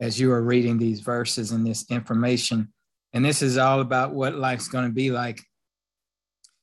[0.00, 2.72] as you are reading these verses and this information.
[3.12, 5.40] And this is all about what life's going to be like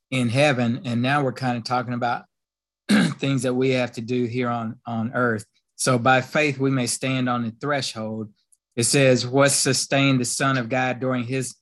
[0.10, 0.82] in heaven.
[0.86, 2.24] And now we're kind of talking about
[2.90, 5.46] things that we have to do here on, on earth.
[5.76, 8.32] So by faith, we may stand on the threshold.
[8.76, 11.56] It says, What sustained the Son of God during his,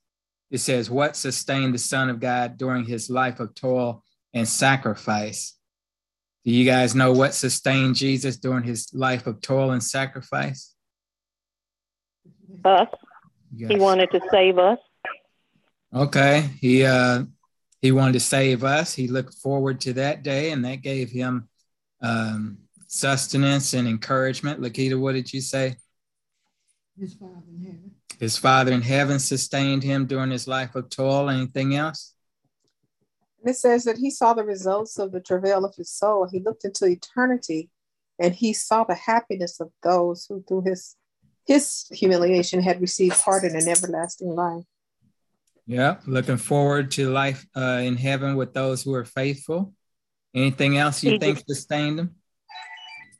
[0.51, 4.03] it says, What sustained the Son of God during his life of toil
[4.33, 5.57] and sacrifice?
[6.45, 10.74] Do you guys know what sustained Jesus during his life of toil and sacrifice?
[12.63, 12.89] Us.
[13.55, 14.79] He wanted to save us.
[15.93, 16.49] Okay.
[16.59, 17.23] He uh
[17.81, 18.95] he wanted to save us.
[18.95, 21.47] He looked forward to that day, and that gave him
[22.01, 24.59] um, sustenance and encouragement.
[24.59, 25.75] Lakita, what did you say?
[26.99, 27.91] His Father in heaven.
[28.19, 31.29] His Father in heaven sustained him during his life of toil.
[31.29, 32.15] Anything else?
[33.45, 36.27] It says that he saw the results of the travail of his soul.
[36.31, 37.69] He looked into eternity
[38.17, 40.95] and he saw the happiness of those who, through his
[41.45, 44.63] his humiliation, had received pardon and everlasting life.
[45.67, 49.73] Yeah, looking forward to life uh, in heaven with those who are faithful.
[50.33, 52.15] Anything else you he think just, sustained them?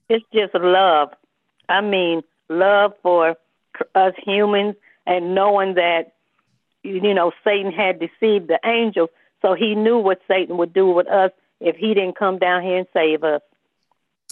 [0.09, 1.09] It's just love.
[1.67, 3.35] I mean, love for
[3.95, 4.75] us humans
[5.07, 6.13] and knowing that,
[6.83, 9.09] you know, Satan had deceived the angels
[9.41, 12.77] so he knew what Satan would do with us if he didn't come down here
[12.77, 13.41] and save us.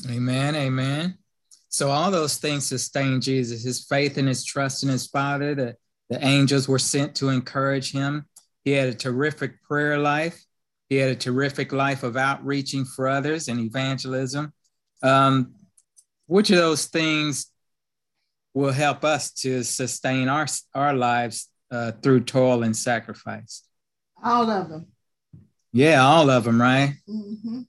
[0.10, 0.56] Amen.
[0.56, 1.18] Amen.
[1.74, 5.56] So all those things sustained Jesus, his faith and his trust in his Father.
[5.56, 5.76] The,
[6.08, 8.28] the angels were sent to encourage him.
[8.64, 10.40] He had a terrific prayer life.
[10.88, 14.54] He had a terrific life of outreaching for others and evangelism.
[15.02, 15.56] Um,
[16.28, 17.48] which of those things
[18.54, 23.64] will help us to sustain our, our lives uh, through toil and sacrifice?
[24.24, 24.90] All of them.
[25.72, 26.94] Yeah, all of them, right?
[27.10, 27.62] Mm-hmm.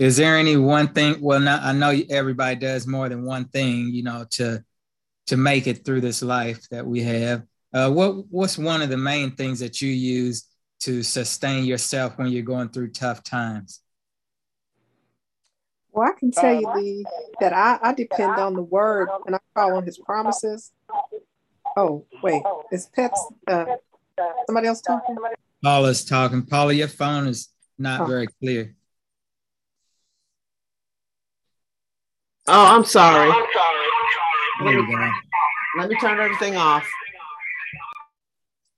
[0.00, 1.20] Is there any one thing?
[1.20, 4.64] Well, not, I know everybody does more than one thing, you know, to
[5.26, 7.42] to make it through this life that we have.
[7.74, 10.48] Uh, what what's one of the main things that you use
[10.80, 13.82] to sustain yourself when you're going through tough times?
[15.92, 17.04] Well, I can tell you the,
[17.40, 20.72] that I, I depend on the word and I call on his promises.
[21.76, 22.42] Oh, wait,
[22.72, 23.66] is Pets uh,
[24.46, 25.16] somebody else talking?
[25.62, 26.46] Paula's talking.
[26.46, 28.04] Paula, your phone is not oh.
[28.06, 28.74] very clear.
[32.52, 33.30] Oh, I'm sorry.
[34.64, 35.10] There you go.
[35.78, 36.90] Let me turn everything off.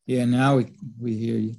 [0.04, 0.66] Yeah, now we
[1.00, 1.56] we hear you.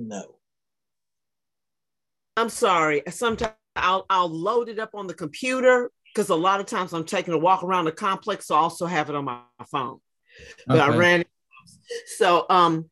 [0.00, 0.34] No.
[2.36, 3.04] I'm sorry.
[3.08, 7.04] Sometimes I'll I'll load it up on the computer because a lot of times I'm
[7.04, 10.00] taking a walk around the complex, so I also have it on my phone.
[10.66, 10.92] But okay.
[10.92, 11.24] I ran.
[12.18, 12.90] So um,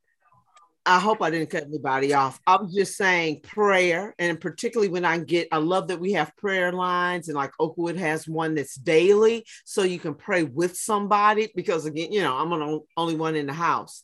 [0.88, 2.40] I hope I didn't cut anybody off.
[2.46, 6.34] I was just saying prayer, and particularly when I get, I love that we have
[6.38, 11.52] prayer lines, and like Oakwood has one that's daily, so you can pray with somebody.
[11.54, 14.02] Because again, you know, I'm the only one in the house,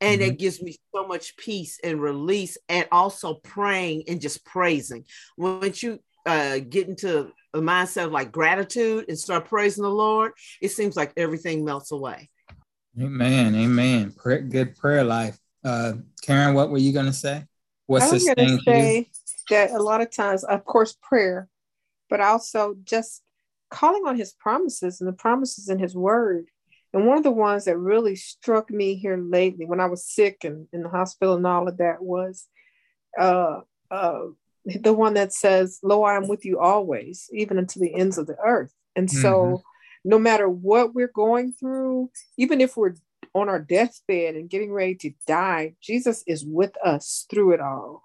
[0.00, 0.32] and mm-hmm.
[0.32, 5.04] it gives me so much peace and release, and also praying and just praising.
[5.36, 10.32] Once you uh, get into a mindset of like gratitude and start praising the Lord,
[10.60, 12.30] it seems like everything melts away.
[13.00, 13.54] Amen.
[13.54, 14.10] Amen.
[14.10, 15.38] Prayer, good prayer life.
[15.62, 15.94] Uh,
[16.26, 17.44] Karen, what were you going to say?
[17.86, 19.08] What I was going to say
[19.50, 21.48] that a lot of times, of course, prayer,
[22.10, 23.22] but also just
[23.70, 26.46] calling on his promises and the promises in his word.
[26.92, 30.44] And one of the ones that really struck me here lately when I was sick
[30.44, 32.46] and in the hospital and all of that was
[33.18, 33.60] uh,
[33.90, 34.20] uh,
[34.64, 38.26] the one that says, Lo, I am with you always, even unto the ends of
[38.26, 38.72] the earth.
[38.96, 39.20] And mm-hmm.
[39.20, 39.62] so,
[40.04, 42.94] no matter what we're going through, even if we're
[43.36, 48.02] on our deathbed and getting ready to die, Jesus is with us through it all.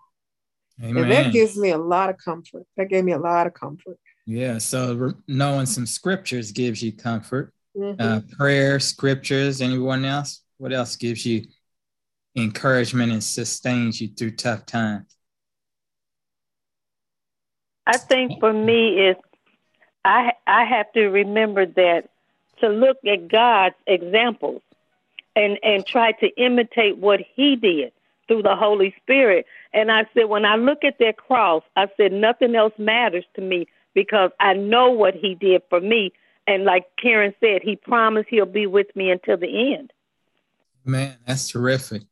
[0.83, 1.03] Amen.
[1.03, 2.63] And that gives me a lot of comfort.
[2.75, 3.97] That gave me a lot of comfort.
[4.25, 4.57] Yeah.
[4.57, 7.53] So, knowing some scriptures gives you comfort.
[7.77, 8.01] Mm-hmm.
[8.01, 10.43] Uh, prayer, scriptures, anyone else?
[10.57, 11.45] What else gives you
[12.35, 15.15] encouragement and sustains you through tough times?
[17.87, 19.15] I think for me is
[20.03, 22.09] I I have to remember that
[22.59, 24.61] to look at God's examples
[25.35, 27.91] and and try to imitate what he did
[28.27, 29.45] through the Holy Spirit.
[29.73, 33.41] And I said when I look at that cross, I said nothing else matters to
[33.41, 36.13] me because I know what he did for me.
[36.47, 39.91] And like Karen said, he promised he'll be with me until the end.
[40.83, 42.03] Man, that's terrific.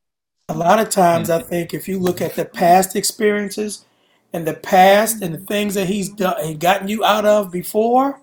[0.49, 3.85] A lot of times, I think if you look at the past experiences,
[4.33, 8.21] and the past and the things that he's done and gotten you out of before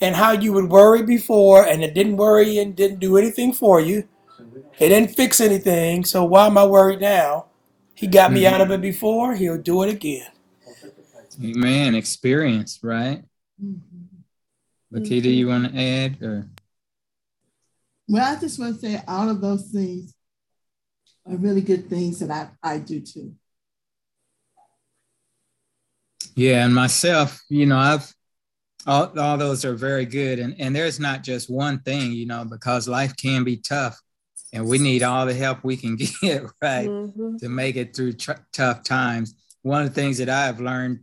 [0.00, 3.80] and how you would worry before and it didn't worry and didn't do anything for
[3.80, 4.06] you.
[4.78, 6.04] It didn't fix anything.
[6.04, 7.46] So why am I worried now?
[7.94, 9.34] He got me out of it before.
[9.34, 10.26] He'll do it again.
[11.38, 13.22] Man, Experience, right?
[13.62, 14.96] Mm-hmm.
[14.96, 16.48] Lakita, you want to add or?
[18.08, 20.14] Well, I just want to say all of those things
[21.26, 23.34] are really good things that I, I do too.
[26.36, 28.12] Yeah, and myself, you know, I've
[28.86, 30.38] all, all those are very good.
[30.38, 33.98] And, and there's not just one thing, you know, because life can be tough
[34.54, 37.36] and we need all the help we can get, right, mm-hmm.
[37.38, 39.34] to make it through tr- tough times.
[39.62, 41.00] One of the things that I've learned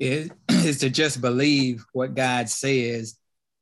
[0.00, 3.16] is, is to just believe what God says,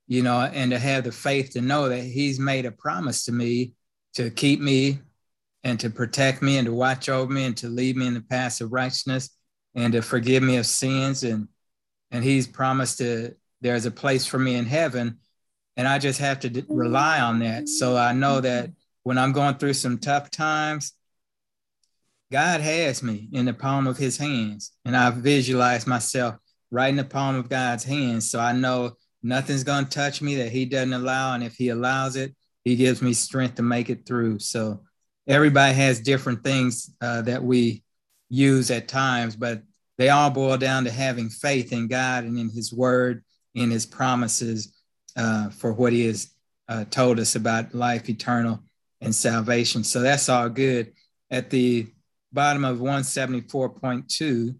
[0.08, 3.32] you know, and to have the faith to know that He's made a promise to
[3.32, 3.74] me
[4.14, 4.98] to keep me
[5.62, 8.22] and to protect me and to watch over me and to lead me in the
[8.22, 9.30] path of righteousness
[9.74, 11.48] and to forgive me of sins and
[12.10, 15.18] and he's promised to there's a place for me in heaven
[15.78, 18.70] and i just have to d- rely on that so i know that
[19.02, 20.92] when i'm going through some tough times
[22.30, 24.72] god has me in the palm of his hands.
[24.84, 26.36] And i visualize myself
[26.70, 28.30] right in the palm of god's hands.
[28.30, 31.34] So i know nothing's going to touch me that he doesn't allow.
[31.34, 32.34] And if he allows it
[32.64, 34.38] he gives me strength to make it through.
[34.38, 34.82] So
[35.26, 37.82] everybody has different things uh, that we
[38.28, 39.62] use at times, but
[39.98, 43.24] they all boil down to having faith in God and in His Word,
[43.54, 44.74] in His promises
[45.16, 46.30] uh, for what He has
[46.68, 48.62] uh, told us about life eternal
[49.02, 49.84] and salvation.
[49.84, 50.92] So that's all good.
[51.30, 51.88] At the
[52.32, 54.54] bottom of 174.2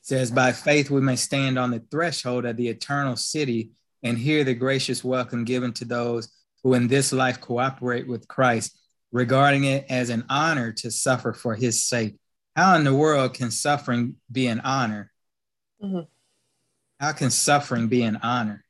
[0.00, 3.70] says, By faith we may stand on the threshold of the eternal city
[4.02, 6.28] and hear the gracious welcome given to those
[6.62, 8.76] who in this life cooperate with Christ
[9.12, 12.16] regarding it as an honor to suffer for his sake.
[12.56, 15.12] How in the world can suffering be an honor?
[15.82, 16.00] Mm-hmm.
[16.98, 18.64] How can suffering be an honor?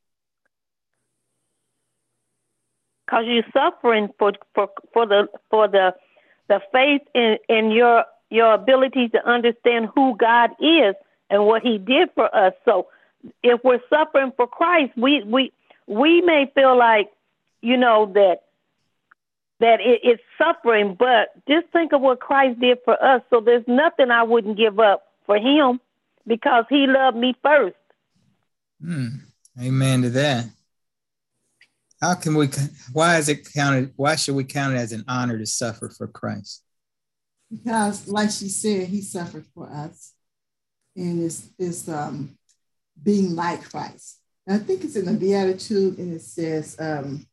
[3.10, 5.94] Because you're suffering for, for, for the for the
[6.48, 10.94] the faith in, in your your ability to understand who God is
[11.28, 12.52] and what He did for us.
[12.64, 12.86] So
[13.42, 15.52] if we're suffering for Christ, we we
[15.86, 17.10] we may feel like,
[17.62, 18.42] you know, that
[19.58, 23.22] that it, it's suffering, but just think of what Christ did for us.
[23.30, 25.80] So there's nothing I wouldn't give up for him
[26.26, 27.76] because he loved me first.
[28.84, 29.20] Mm,
[29.60, 30.46] amen to that.
[32.00, 32.48] How can we,
[32.92, 36.06] why is it counted, why should we count it as an honor to suffer for
[36.06, 36.62] Christ?
[37.50, 40.12] Because, like she said, he suffered for us
[40.96, 42.36] and it's it's um,
[43.02, 44.18] being like Christ.
[44.46, 47.26] And I think it's in the Beatitude and it says, um,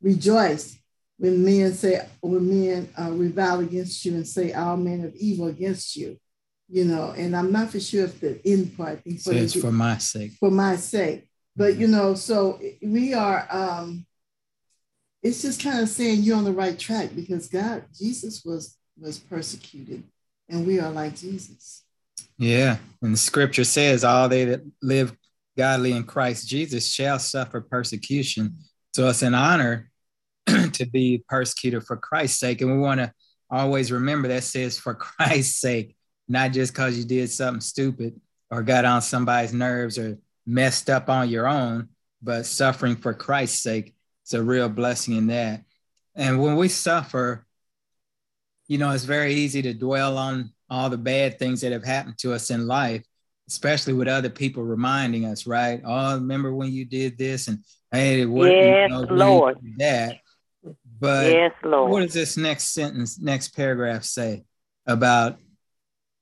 [0.00, 0.78] rejoice
[1.18, 5.46] when men say, when men uh, revile against you and say all men of evil
[5.48, 6.18] against you,
[6.68, 9.98] you know, and I'm not for sure if the end part for, it's for my
[9.98, 10.32] sake.
[10.32, 11.28] For my sake.
[11.56, 14.06] But you know, so we are um
[15.22, 19.18] it's just kind of saying you're on the right track because God, Jesus was was
[19.18, 20.02] persecuted,
[20.48, 21.84] and we are like Jesus.
[22.38, 22.78] Yeah.
[23.00, 25.16] And the scripture says all they that live
[25.56, 28.56] godly in Christ Jesus shall suffer persecution.
[28.94, 29.90] So it's an honor
[30.46, 32.60] to be persecuted for Christ's sake.
[32.60, 33.12] And we want to
[33.50, 35.96] always remember that says for Christ's sake,
[36.28, 38.20] not just because you did something stupid
[38.50, 41.88] or got on somebody's nerves or messed up on your own,
[42.22, 43.94] but suffering for Christ's sake.
[44.22, 45.64] It's a real blessing in that.
[46.14, 47.46] And when we suffer,
[48.68, 52.18] you know, it's very easy to dwell on all the bad things that have happened
[52.18, 53.04] to us in life,
[53.48, 55.82] especially with other people reminding us, right?
[55.84, 59.58] Oh, remember when you did this and hey, what yes, you know, Lord.
[59.78, 60.20] that.
[60.98, 61.90] But yes, Lord.
[61.90, 64.44] what does this next sentence, next paragraph say
[64.86, 65.38] about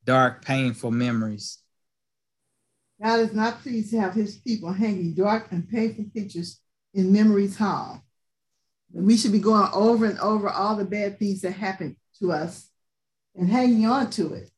[0.05, 1.60] dark, painful memories?
[3.03, 6.61] God is not pleased to have his people hanging dark and painful pictures
[6.95, 8.03] in memory's hall.
[8.95, 12.33] And we should be going over and over all the bad things that happened to
[12.33, 12.69] us
[13.35, 14.51] and hanging on to it.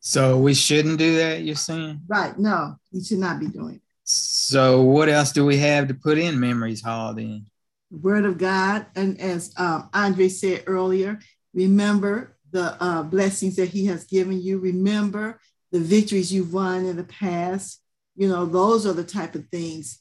[0.00, 2.00] So we shouldn't do that, you're saying?
[2.08, 2.36] Right.
[2.38, 3.82] No, we should not be doing it.
[4.04, 7.46] So what else do we have to put in memories hall then?
[7.90, 8.86] word of God.
[8.94, 11.18] And as um, Andre said earlier,
[11.54, 14.58] remember the uh, blessings that he has given you.
[14.58, 15.40] Remember
[15.72, 17.80] the victories you've won in the past.
[18.16, 20.00] You know, those are the type of things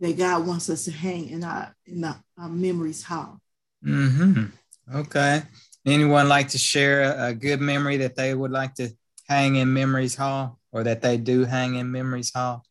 [0.00, 3.40] that God wants us to hang in our in our, our memories hall.
[3.82, 4.46] Hmm.
[4.92, 5.42] Okay.
[5.86, 8.90] Anyone like to share a, a good memory that they would like to
[9.28, 12.64] hang in memories hall, or that they do hang in memories hall?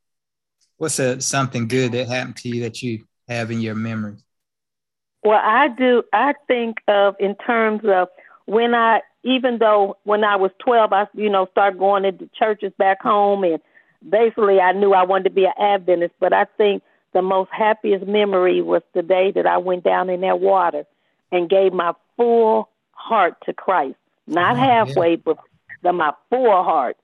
[0.78, 4.24] What's a, something good that happened to you that you have in your memories?
[5.24, 6.04] Well, I do.
[6.14, 8.08] I think of in terms of
[8.46, 12.72] when I, even though when I was 12, I, you know, started going into churches
[12.78, 13.60] back home, and
[14.08, 16.14] basically I knew I wanted to be an Adventist.
[16.20, 16.84] But I think
[17.14, 20.86] the most happiest memory was the day that I went down in that water
[21.32, 23.98] and gave my full heart to Christ,
[24.28, 25.22] not oh, halfway, yeah.
[25.24, 25.38] but
[25.82, 26.98] the, my full heart.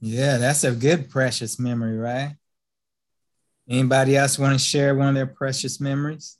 [0.00, 2.36] Yeah, that's a good precious memory, right?
[3.68, 6.37] Anybody else want to share one of their precious memories?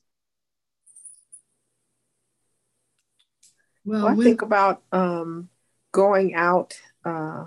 [3.88, 5.48] Well, I think about um,
[5.92, 7.46] going out uh,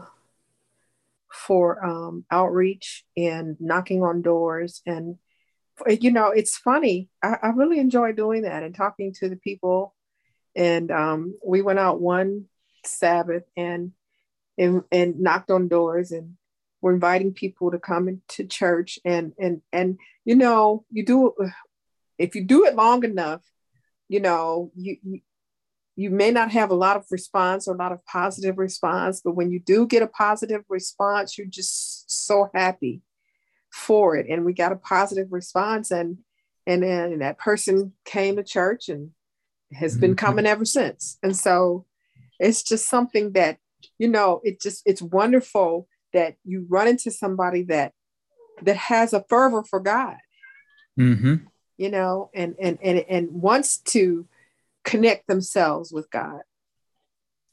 [1.31, 4.81] for um, outreach and knocking on doors.
[4.88, 5.17] And,
[5.88, 7.10] you know, it's funny.
[7.21, 9.93] I, I really enjoy doing that and talking to the people.
[10.55, 12.45] And um, we went out one
[12.83, 13.91] Sabbath and,
[14.57, 16.38] and, and knocked on doors and
[16.81, 18.98] we're inviting people to come into church.
[19.05, 21.36] And, and, and, you know, you do,
[22.17, 23.43] if you do it long enough,
[24.10, 25.19] you know, you, you
[25.95, 29.36] you may not have a lot of response or a lot of positive response, but
[29.36, 33.01] when you do get a positive response, you're just so happy
[33.71, 34.27] for it.
[34.29, 36.19] And we got a positive response, and
[36.65, 39.12] and then that person came to church and
[39.74, 40.25] has been mm-hmm.
[40.25, 41.17] coming ever since.
[41.24, 41.86] And so
[42.39, 43.57] it's just something that
[43.98, 47.93] you know it just it's wonderful that you run into somebody that
[48.62, 50.17] that has a fervor for God.
[51.00, 51.36] Mm-hmm.
[51.77, 54.27] You know, and and and and wants to
[54.83, 56.41] connect themselves with God.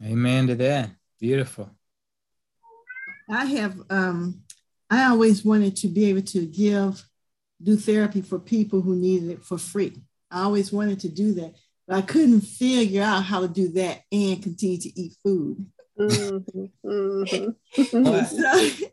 [0.04, 0.90] Amen to that.
[1.20, 1.70] Beautiful.
[3.28, 4.42] I have um
[4.90, 7.04] I always wanted to be able to give
[7.62, 10.00] do therapy for people who needed it for free.
[10.30, 11.54] I always wanted to do that,
[11.86, 15.66] but I couldn't figure out how to do that and continue to eat food.
[15.98, 16.64] Mm-hmm.
[17.78, 18.24] Mm-hmm.
[18.24, 18.86] so,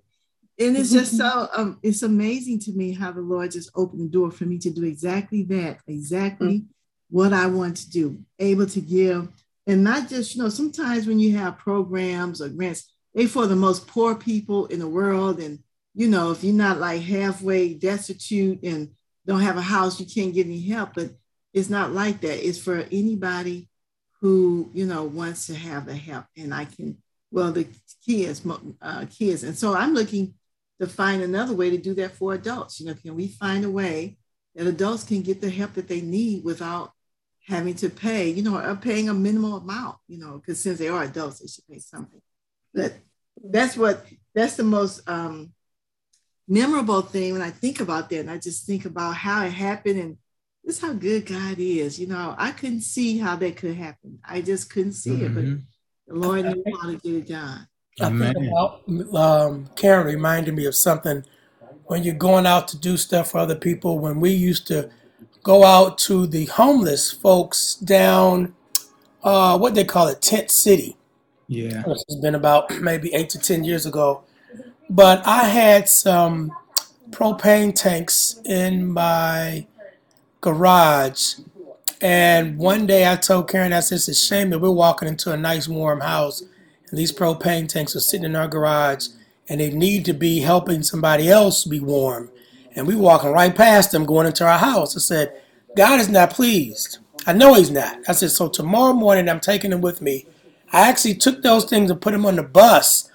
[0.59, 4.11] and it's just so um, it's amazing to me how the Lord just opened the
[4.11, 6.74] door for me to do exactly that, exactly mm-hmm
[7.09, 9.29] what I want to do, able to give,
[9.67, 13.55] and not just, you know, sometimes when you have programs or grants, they for the
[13.55, 15.39] most poor people in the world.
[15.39, 15.59] And,
[15.93, 18.89] you know, if you're not like halfway destitute and
[19.25, 20.91] don't have a house, you can't get any help.
[20.95, 21.11] But
[21.53, 22.47] it's not like that.
[22.47, 23.69] It's for anybody
[24.21, 26.25] who, you know, wants to have the help.
[26.37, 26.97] And I can,
[27.31, 27.67] well, the
[28.05, 28.45] kids,
[28.81, 29.43] uh, kids.
[29.43, 30.35] And so I'm looking
[30.79, 32.79] to find another way to do that for adults.
[32.79, 34.17] You know, can we find a way
[34.55, 36.91] that adults can get the help that they need without
[37.47, 40.87] having to pay, you know, or paying a minimal amount, you know, because since they
[40.87, 42.21] are adults, they should pay something.
[42.73, 42.93] But
[43.43, 45.53] that's what that's the most um,
[46.47, 48.19] memorable thing when I think about that.
[48.21, 50.17] And I just think about how it happened and
[50.63, 51.99] this how good God is.
[51.99, 54.19] You know, I couldn't see how that could happen.
[54.27, 55.25] I just couldn't see mm-hmm.
[55.25, 55.59] it, but mm-hmm.
[56.07, 57.67] the Lord knew how to get it done.
[58.01, 58.81] I think about
[59.15, 61.23] um, Karen reminded me of something
[61.85, 63.99] when you're going out to do stuff for other people.
[63.99, 64.89] When we used to
[65.45, 68.53] go out to the homeless folks down,
[69.23, 70.97] uh, what they call it, Tent City.
[71.47, 71.83] Yeah.
[71.85, 74.23] It's been about maybe eight to 10 years ago.
[74.89, 76.51] But I had some
[77.11, 79.67] propane tanks in my
[80.41, 81.35] garage.
[82.01, 85.31] And one day I told Karen, I said, it's a shame that we're walking into
[85.31, 86.41] a nice warm house
[86.89, 89.09] and these propane tanks are sitting in our garage
[89.47, 92.31] and they need to be helping somebody else be warm
[92.75, 94.95] and we walking right past them going into our house.
[94.95, 95.41] I said,
[95.75, 96.99] God is not pleased.
[97.25, 97.97] I know he's not.
[98.07, 100.25] I said, so tomorrow morning I'm taking them with me.
[100.71, 103.09] I actually took those things and put them on the bus.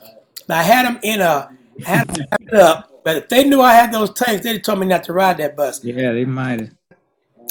[0.49, 1.50] I had them in a,
[1.87, 4.87] I had them up, but if they knew I had those tanks, they'd told me
[4.87, 5.85] not to ride that bus.
[5.85, 6.71] Yeah, they might have.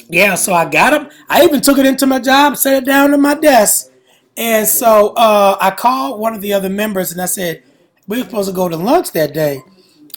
[0.09, 1.09] Yeah, so I got them.
[1.29, 3.91] I even took it into my job, set it down on my desk.
[4.35, 7.63] And so uh, I called one of the other members and I said,
[8.07, 9.61] we were supposed to go to lunch that day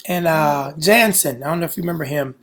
[0.06, 1.42] and uh Jansen.
[1.42, 2.34] I don't know if you remember him.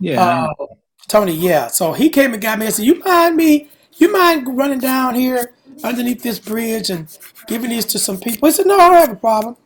[0.00, 0.22] Yeah.
[0.22, 0.66] Uh,
[1.08, 1.68] Tony, yeah.
[1.68, 3.68] So he came and got me and said, You mind me?
[3.96, 7.08] You mind running down here underneath this bridge and
[7.46, 8.48] giving these to some people?
[8.48, 9.56] I said, No, I don't have a problem.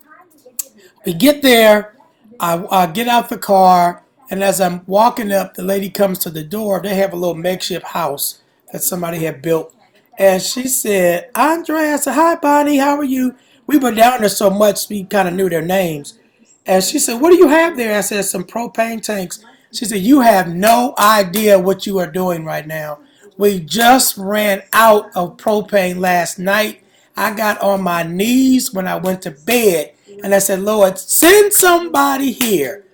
[1.05, 1.97] We get there,
[2.39, 6.31] I, I get out the car, and as I'm walking up, the lady comes to
[6.31, 6.81] the door.
[6.81, 8.41] They have a little makeshift house
[8.73, 9.75] that somebody had built.
[10.19, 13.35] And she said, Andre, I said, Hi, Bonnie, how are you?
[13.67, 16.19] We were down there so much we kind of knew their names.
[16.67, 17.97] And she said, What do you have there?
[17.97, 19.45] I said, Some propane tanks.
[19.73, 23.01] She said, You have no idea what you are doing right now.
[23.37, 26.85] We just ran out of propane last night.
[27.17, 31.53] I got on my knees when I went to bed and I said, Lord, send
[31.53, 32.85] somebody here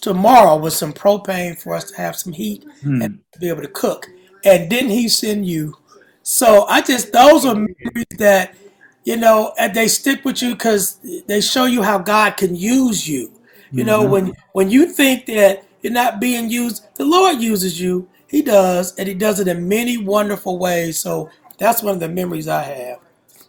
[0.00, 3.02] tomorrow with some propane for us to have some heat hmm.
[3.02, 4.06] and be able to cook.
[4.44, 5.74] And didn't he send you?
[6.22, 8.54] So I just, those are memories that
[9.08, 13.08] you know, and they stick with you because they show you how God can use
[13.08, 13.32] you.
[13.70, 14.12] You know, mm-hmm.
[14.12, 18.06] when when you think that you're not being used, the Lord uses you.
[18.28, 21.00] He does, and He does it in many wonderful ways.
[21.00, 22.98] So that's one of the memories I have.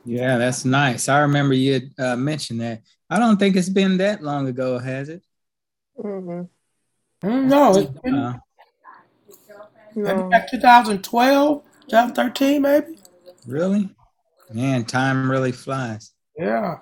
[0.06, 1.10] Yeah, that's nice.
[1.10, 2.82] I remember you had, uh, mentioned that.
[3.10, 5.24] I don't think it's been that long ago, has it?
[5.98, 7.28] Mm-hmm.
[7.28, 8.40] Mm, no, it's been uh,
[9.94, 12.98] maybe back 2012, 2013, maybe.
[13.46, 13.90] Really?
[14.52, 16.12] Man, time really flies.
[16.38, 16.80] Yeah.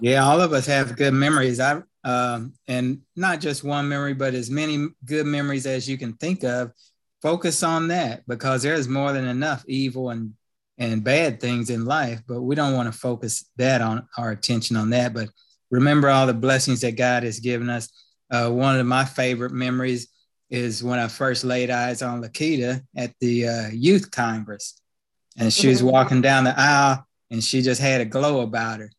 [0.00, 1.60] Yeah, all of us have good memories.
[1.60, 6.12] I um, and not just one memory, but as many good memories as you can
[6.14, 6.70] think of.
[7.22, 10.34] Focus on that because there's more than enough evil and
[10.78, 14.76] and bad things in life, but we don't want to focus that on our attention
[14.76, 15.14] on that.
[15.14, 15.30] But
[15.70, 17.88] remember all the blessings that God has given us.
[18.30, 20.08] Uh, one of my favorite memories
[20.50, 24.80] is when I first laid eyes on Lakita at the uh, youth congress,
[25.38, 28.90] and she was walking down the aisle, and she just had a glow about her,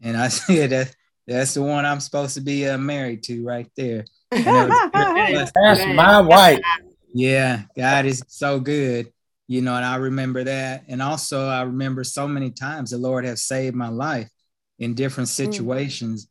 [0.00, 0.94] and I said that
[1.26, 4.04] that's the one I'm supposed to be uh, married to right there.
[4.30, 6.60] that's my wife.
[7.12, 9.12] Yeah, God is so good,
[9.46, 13.24] you know, and I remember that, and also I remember so many times the Lord
[13.24, 14.28] has saved my life
[14.78, 15.32] in different mm.
[15.32, 16.26] situations.
[16.26, 16.28] Mm.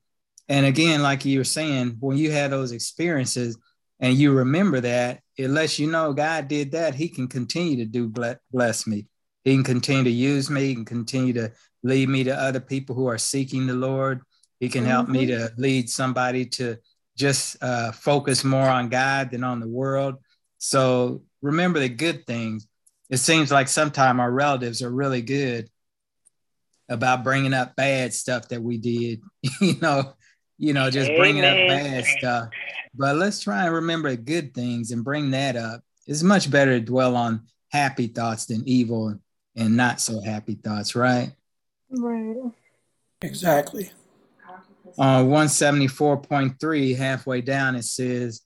[0.50, 3.58] And again, like you were saying, when you have those experiences
[4.00, 6.96] and you remember that, it lets you know God did that.
[6.96, 8.12] He can continue to do
[8.52, 9.08] bless me.
[9.44, 10.74] He can continue to use me.
[10.74, 11.52] and continue to
[11.84, 14.22] lead me to other people who are seeking the Lord.
[14.60, 15.14] He can help mm-hmm.
[15.14, 16.78] me to lead somebody to
[17.18, 20.16] just uh, focus more on God than on the world.
[20.58, 22.68] So remember the good things.
[23.10, 25.70] It seems like sometimes our relatives are really good
[26.90, 29.22] about bringing up bad stuff that we did.
[29.62, 30.14] you know,
[30.58, 31.20] you know, just Amen.
[31.20, 32.50] bringing up bad stuff.
[32.96, 35.82] But let's try and remember the good things and bring that up.
[36.08, 39.20] It's much better to dwell on happy thoughts than evil
[39.56, 41.32] and not so happy thoughts, right?
[41.90, 42.38] Right.
[43.22, 43.92] Exactly.
[44.98, 48.42] On uh, 174.3, halfway down, it says,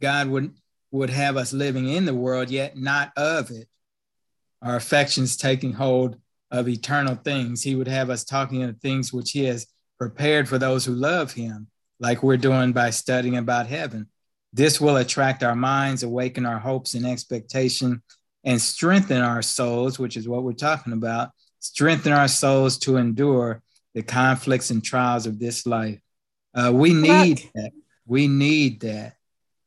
[0.00, 0.54] God would,
[0.90, 3.66] would have us living in the world, yet not of it.
[4.62, 6.16] Our affections taking hold
[6.50, 7.62] of eternal things.
[7.62, 9.66] He would have us talking of things which He has
[9.98, 11.68] prepared for those who love Him,
[11.98, 14.08] like we're doing by studying about heaven.
[14.52, 18.02] This will attract our minds, awaken our hopes and expectation,
[18.44, 21.30] and strengthen our souls, which is what we're talking about.
[21.58, 23.62] Strengthen our souls to endure
[23.94, 26.00] the conflicts and trials of this life.
[26.54, 27.72] Uh, we need that.
[28.06, 29.14] We need that.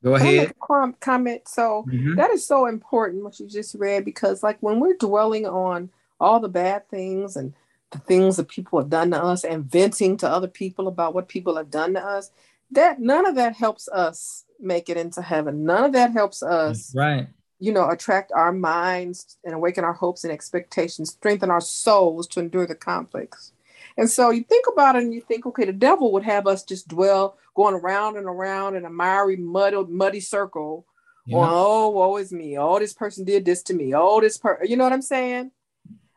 [0.03, 0.53] Go ahead.
[0.99, 1.47] comment.
[1.47, 2.15] So mm-hmm.
[2.15, 6.39] that is so important what you just read because, like, when we're dwelling on all
[6.39, 7.53] the bad things and
[7.91, 11.29] the things that people have done to us and venting to other people about what
[11.29, 12.31] people have done to us,
[12.71, 15.63] that none of that helps us make it into heaven.
[15.63, 16.87] None of that helps us.
[16.87, 17.27] That's right.
[17.63, 22.41] You know, attract our minds and awaken our hopes and expectations, strengthen our souls to
[22.41, 23.53] endure the conflicts.
[23.95, 26.63] And so you think about it and you think, okay, the devil would have us
[26.63, 30.85] just dwell going around and around in a miry, muddled, muddy circle.
[31.25, 31.37] Yeah.
[31.39, 32.57] Oh, woe is me.
[32.57, 33.93] Oh, this person did this to me.
[33.95, 35.51] Oh, this person, you know what I'm saying?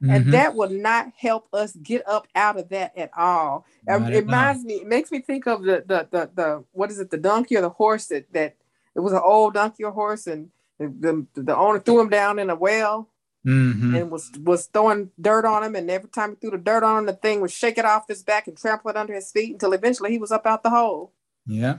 [0.03, 0.11] Mm-hmm.
[0.11, 3.67] And that will not help us get up out of that at all.
[3.87, 6.99] Not it reminds me, it makes me think of the, the the the what is
[6.99, 8.57] it, the donkey or the horse that that
[8.97, 12.39] it was an old donkey or horse, and the, the, the owner threw him down
[12.39, 13.09] in a well
[13.47, 13.95] mm-hmm.
[13.95, 15.75] and was was throwing dirt on him.
[15.75, 18.09] And every time he threw the dirt on him, the thing would shake it off
[18.09, 20.71] his back and trample it under his feet until eventually he was up out the
[20.71, 21.13] hole.
[21.47, 21.79] Yeah.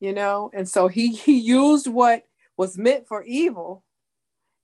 [0.00, 2.24] You know, and so he he used what
[2.56, 3.82] was meant for evil,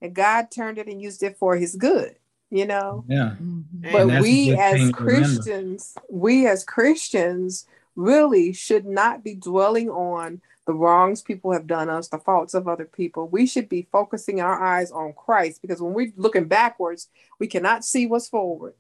[0.01, 2.17] and God turned it and used it for his good.
[2.51, 3.05] You know.
[3.09, 3.37] Yeah.
[3.41, 3.93] Mm-hmm.
[3.93, 11.23] But we as Christians, we as Christians really should not be dwelling on the wrongs
[11.23, 13.29] people have done us, the faults of other people.
[13.29, 17.09] We should be focusing our eyes on Christ because when we're looking backwards,
[17.41, 18.75] we cannot see what's forward.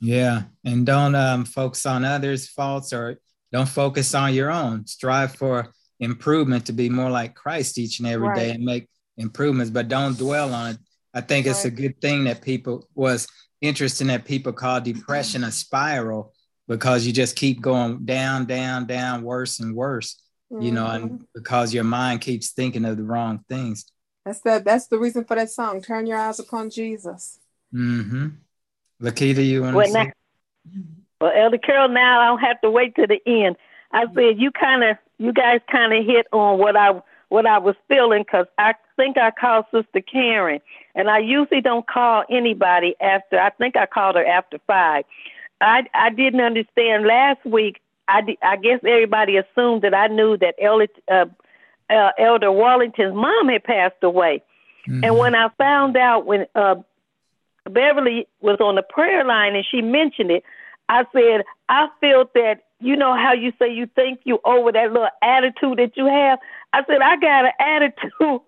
[0.00, 3.20] Yeah, and don't um, focus on others' faults or
[3.52, 4.86] don't focus on your own.
[4.86, 8.36] Strive for improvement to be more like Christ each and every right.
[8.36, 10.78] day and make improvements, but don't dwell on it.
[11.12, 11.50] I think right.
[11.50, 13.28] it's a good thing that people was
[13.60, 16.32] interesting that people call depression a spiral
[16.66, 20.16] because you just keep going down, down, down, worse and worse
[20.50, 20.62] mm-hmm.
[20.62, 21.24] you know, and mm-hmm.
[21.34, 23.86] because your mind keeps thinking of the wrong things.
[24.24, 25.80] That's the that's the reason for that song.
[25.82, 27.38] Turn your eyes upon Jesus.
[27.74, 28.28] Mm-hmm.
[29.02, 30.12] Lakita, you want to say?
[31.20, 33.56] Well, Elder Carrell, now I don't have to wait to the end.
[33.92, 37.58] I said you kind of, you guys kind of hit on what I what I
[37.58, 40.60] was feeling because I think I called Sister Karen,
[40.94, 43.38] and I usually don't call anybody after.
[43.38, 45.04] I think I called her after five.
[45.60, 47.80] I I didn't understand last week.
[48.10, 51.26] I, I guess everybody assumed that I knew that Elder, uh,
[51.88, 54.42] uh, Elder Wallington's mom had passed away.
[54.88, 55.04] Mm-hmm.
[55.04, 56.76] And when I found out when uh,
[57.64, 60.42] Beverly was on the prayer line and she mentioned it,
[60.88, 64.90] I said, I felt that, you know how you say you think you over that
[64.90, 66.38] little attitude that you have?
[66.72, 68.40] I said, I got an attitude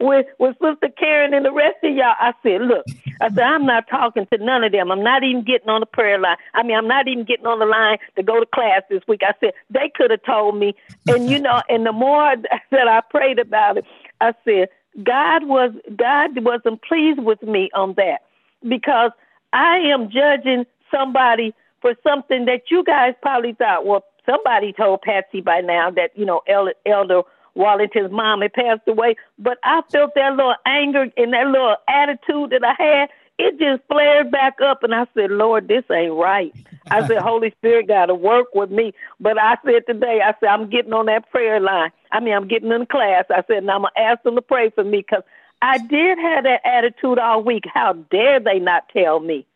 [0.00, 2.14] with with Sister Karen and the rest of y'all.
[2.18, 2.86] I said, look,
[3.20, 4.90] I said I'm not talking to none of them.
[4.90, 6.36] I'm not even getting on the prayer line.
[6.54, 9.22] I mean, I'm not even getting on the line to go to class this week.
[9.22, 10.74] I said they could have told me,
[11.06, 12.34] and you know, and the more
[12.70, 13.84] that I prayed about it,
[14.20, 14.68] I said
[15.02, 18.20] God was God wasn't pleased with me on that
[18.68, 19.12] because
[19.52, 25.40] I am judging somebody for something that you guys probably thought, well, somebody told Patsy
[25.40, 26.42] by now that, you know,
[26.86, 27.22] Elder
[27.58, 29.16] Wallington's mom had passed away.
[29.38, 33.08] But I felt that little anger and that little attitude that I had.
[33.40, 36.52] It just flared back up, and I said, Lord, this ain't right.
[36.90, 38.94] I said, Holy Spirit got to work with me.
[39.20, 41.90] But I said today, I said, I'm getting on that prayer line.
[42.10, 43.26] I mean, I'm getting in class.
[43.30, 45.22] I said, and I'm going to ask them to pray for me because
[45.62, 47.64] I did have that attitude all week.
[47.72, 49.46] How dare they not tell me?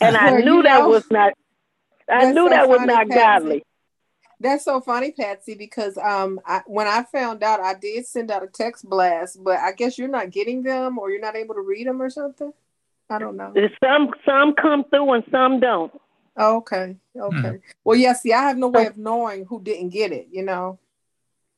[0.00, 1.32] And I well, knew that know, was not.
[2.08, 3.14] I knew so that was not Patsy.
[3.14, 3.64] godly.
[4.40, 8.42] That's so funny, Patsy, because um, I, when I found out, I did send out
[8.42, 11.60] a text blast, but I guess you're not getting them, or you're not able to
[11.60, 12.52] read them, or something.
[13.10, 13.52] I don't know.
[13.84, 15.92] Some some come through and some don't.
[16.38, 17.48] okay, okay.
[17.48, 17.56] Hmm.
[17.84, 18.14] Well, yeah.
[18.14, 20.28] See, I have no way of knowing who didn't get it.
[20.30, 20.78] You know.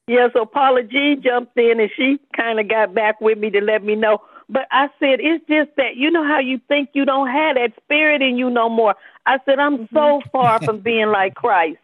[0.09, 3.61] Yeah, so Paula G jumped in and she kind of got back with me to
[3.61, 4.19] let me know.
[4.49, 7.73] But I said, it's just that you know how you think you don't have that
[7.83, 8.97] spirit in you no more.
[9.25, 10.29] I said, I'm so mm-hmm.
[10.31, 11.79] far from being like Christ,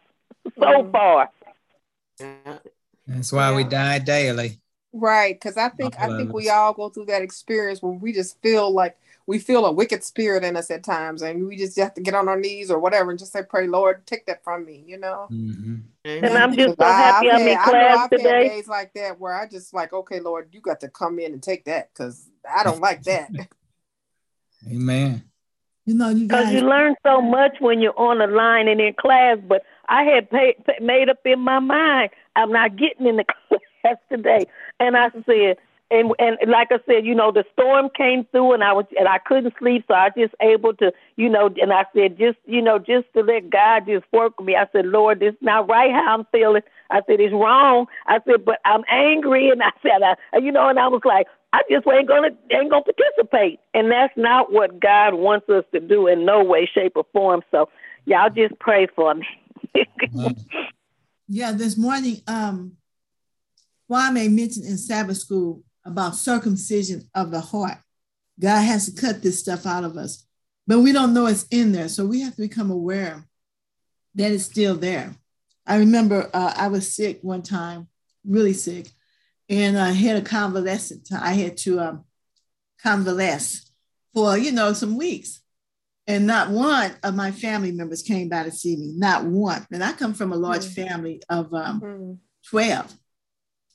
[0.57, 0.91] so mm-hmm.
[0.91, 1.29] far.
[3.07, 3.55] That's why yeah.
[3.55, 4.59] we die daily.
[4.91, 8.41] Right, because I think I think we all go through that experience where we just
[8.41, 11.93] feel like we feel a wicked spirit in us at times, and we just have
[11.93, 14.65] to get on our knees or whatever and just say, "Pray, Lord, take that from
[14.65, 15.27] me," you know.
[15.31, 15.75] Mm-hmm.
[16.03, 18.47] And I'm just so happy I'm in class I've today.
[18.47, 21.33] Had days like that where I just like, okay, Lord, you got to come in
[21.33, 23.29] and take that because I don't like that.
[24.67, 25.23] Amen.
[25.85, 28.93] You know, you because you learn so much when you're on the line and in
[28.93, 29.37] class.
[29.47, 33.25] But I had pay, made up in my mind I'm not getting in the
[33.81, 34.45] class today,
[34.79, 35.57] and I said,
[35.91, 39.07] and and like I said, you know, the storm came through, and I was and
[39.07, 42.61] I couldn't sleep, so I just able to, you know, and I said, just you
[42.61, 44.55] know, just to let God just work with me.
[44.55, 46.61] I said, Lord, this not right how I'm feeling.
[46.91, 47.87] I said it's wrong.
[48.05, 51.27] I said, but I'm angry, and I said, I, you know, and I was like,
[51.53, 55.79] I just ain't gonna ain't gonna participate, and that's not what God wants us to
[55.79, 57.41] do in no way, shape, or form.
[57.49, 57.69] So
[58.05, 59.25] y'all just pray for me.
[61.27, 62.73] Yeah, this morning, um,
[63.89, 67.77] Kwame mentioned in Sabbath school about circumcision of the heart.
[68.39, 70.25] God has to cut this stuff out of us,
[70.67, 71.89] but we don't know it's in there.
[71.89, 73.25] So we have to become aware
[74.15, 75.15] that it's still there.
[75.65, 77.87] I remember uh, I was sick one time,
[78.25, 78.89] really sick,
[79.49, 81.09] and I had a convalescent.
[81.11, 82.05] I had to um,
[82.81, 83.71] convalesce
[84.13, 85.41] for, you know, some weeks.
[86.09, 89.67] And not one of my family members came by to see me, not one.
[89.71, 90.87] And I come from a large mm-hmm.
[90.87, 92.13] family of um, mm-hmm.
[92.49, 92.93] 12.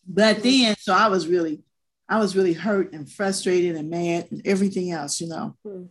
[0.08, 0.42] But mm-hmm.
[0.42, 1.62] then, so I was really
[2.08, 5.56] I was really hurt and frustrated and mad and everything else, you know.
[5.64, 5.84] Hmm.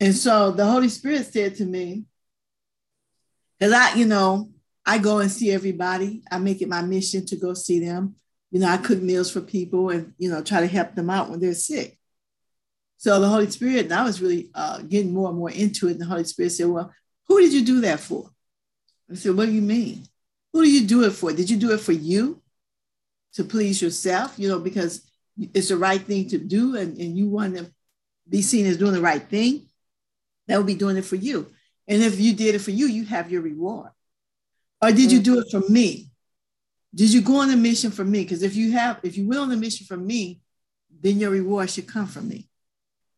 [0.00, 2.06] And so the Holy Spirit said to me,
[3.58, 4.50] because I, you know,
[4.84, 6.22] I go and see everybody.
[6.30, 8.16] I make it my mission to go see them.
[8.50, 11.30] You know, I cook meals for people and, you know, try to help them out
[11.30, 11.99] when they're sick.
[13.00, 15.92] So the Holy Spirit, and I was really uh, getting more and more into it.
[15.92, 16.92] And the Holy Spirit said, Well,
[17.28, 18.28] who did you do that for?
[19.10, 20.04] I said, What do you mean?
[20.52, 21.32] Who do you do it for?
[21.32, 22.42] Did you do it for you
[23.32, 24.34] to please yourself?
[24.36, 27.72] You know, because it's the right thing to do and, and you want to
[28.28, 29.70] be seen as doing the right thing,
[30.46, 31.50] that would be doing it for you.
[31.88, 33.92] And if you did it for you, you have your reward.
[34.82, 36.10] Or did you do it for me?
[36.94, 38.24] Did you go on a mission for me?
[38.24, 40.42] Because if you have, if you went on a mission for me,
[41.00, 42.49] then your reward should come from me.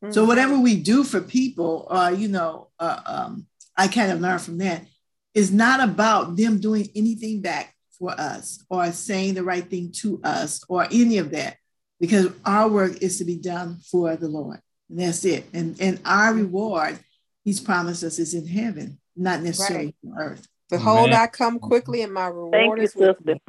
[0.03, 0.13] Mm-hmm.
[0.13, 4.43] So whatever we do for people, uh, you know, uh, um, I kind of learned
[4.43, 4.85] from that,
[5.35, 10.21] is not about them doing anything back for us or saying the right thing to
[10.25, 11.57] us or any of that
[12.01, 14.61] because our work is to be done for the Lord.
[14.91, 15.47] And that's it.
[15.55, 16.99] And, and our reward,
[17.45, 20.13] he's promised us, is in heaven, not necessarily right.
[20.13, 20.49] on earth.
[20.69, 21.21] Behold, Amen.
[21.21, 23.41] I come quickly, and my reward Thank is you, with me.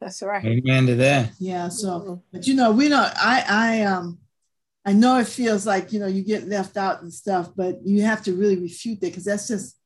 [0.00, 0.44] That's right.
[0.44, 1.30] Amen to that.
[1.38, 1.68] Yeah.
[1.68, 2.14] So, mm-hmm.
[2.32, 3.12] but you know, we don't.
[3.16, 4.18] I, I, um,
[4.84, 8.02] I know it feels like you know you get left out and stuff, but you
[8.02, 9.76] have to really refute that because that's just,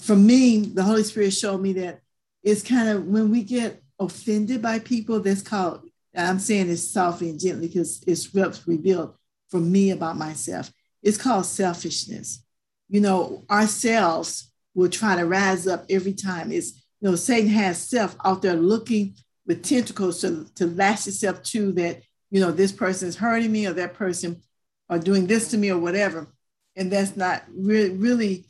[0.00, 2.00] for me, the Holy Spirit showed me that
[2.42, 7.30] it's kind of when we get offended by people, that's called I'm saying this softly
[7.30, 9.14] and gently because it's revealed
[9.50, 10.72] for me about myself.
[11.02, 12.42] It's called selfishness.
[12.88, 16.52] You know, ourselves will try to rise up every time.
[16.52, 19.14] It's, you know, Satan has self out there looking
[19.46, 23.66] with tentacles to, to lash itself to that, you know, this person is hurting me
[23.66, 24.40] or that person
[24.88, 26.28] are doing this to me or whatever.
[26.76, 28.44] And that's not really, really,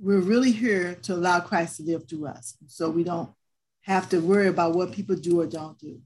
[0.00, 2.56] we're really here to allow Christ to live through us.
[2.66, 3.30] So we don't
[3.82, 6.00] have to worry about what people do or don't do.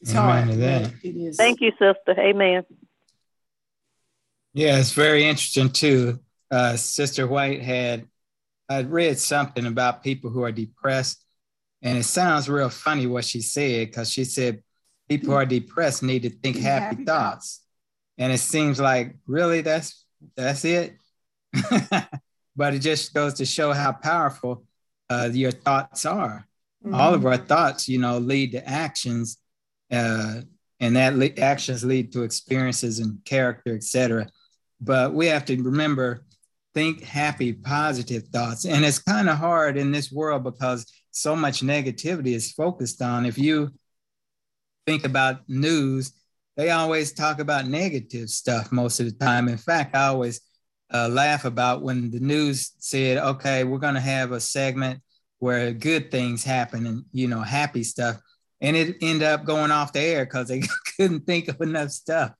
[0.00, 0.48] It's Amen hard.
[0.48, 0.92] To that.
[1.02, 1.36] It is.
[1.36, 2.18] Thank you, sister.
[2.18, 2.64] Amen.
[4.54, 6.20] Yeah, it's very interesting too.
[6.50, 8.06] Uh, sister White had
[8.68, 11.24] I read something about people who are depressed,
[11.82, 14.62] and it sounds real funny what she said because she said
[15.08, 17.62] people who are depressed need to think happy, happy thoughts,
[18.18, 20.04] and it seems like really that's
[20.36, 20.96] that's it.
[22.56, 24.64] but it just goes to show how powerful
[25.08, 26.46] uh, your thoughts are.
[26.84, 26.94] Mm-hmm.
[26.94, 29.38] All of our thoughts, you know, lead to actions,
[29.90, 30.42] uh,
[30.80, 34.28] and that le- actions lead to experiences and character, etc.
[34.80, 36.24] But we have to remember,
[36.74, 41.62] think happy, positive thoughts, and it's kind of hard in this world because so much
[41.62, 43.26] negativity is focused on.
[43.26, 43.70] If you
[44.86, 46.12] think about news,
[46.58, 49.48] they always talk about negative stuff most of the time.
[49.48, 50.40] In fact, I always
[50.92, 55.00] uh, laugh about when the news said, okay, we're going to have a segment
[55.38, 58.20] where good things happen and, you know, happy stuff.
[58.60, 60.62] And it ended up going off the air because they
[60.96, 62.32] couldn't think of enough stuff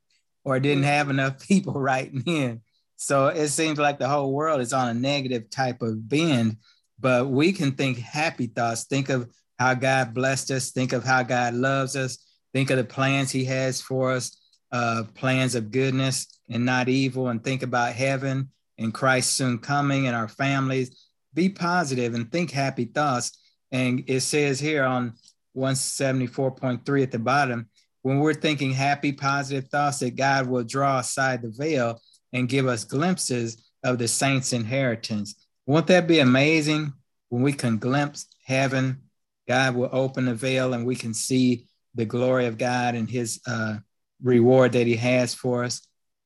[0.43, 2.61] or didn't have enough people writing in.
[2.97, 6.57] So it seems like the whole world is on a negative type of bend,
[6.99, 8.83] but we can think happy thoughts.
[8.83, 10.73] Think of how God blessed us.
[10.73, 12.19] Think of how God loves us.
[12.53, 14.37] Think of the plans He has for us,
[14.73, 20.07] uh, plans of goodness and not evil, and think about heaven and Christ soon coming
[20.07, 21.09] and our families.
[21.35, 23.39] Be positive and think happy thoughts.
[23.71, 25.15] And it says here on
[25.57, 27.69] 174.3 at the bottom,
[28.03, 32.01] when we're thinking happy, positive thoughts, that God will draw aside the veil
[32.33, 35.35] and give us glimpses of the saints' inheritance.
[35.67, 36.93] Won't that be amazing
[37.29, 39.03] when we can glimpse heaven?
[39.47, 43.41] God will open the veil and we can see the glory of God and his
[43.47, 43.79] uh,
[44.23, 45.83] reward that he has for us.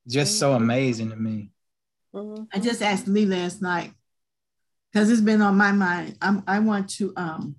[0.07, 0.63] Just so mm-hmm.
[0.63, 1.51] amazing to me.
[2.13, 2.43] Mm-hmm.
[2.53, 3.93] I just asked Lee last night
[4.91, 6.17] because it's been on my mind.
[6.21, 7.55] I'm, I want to um,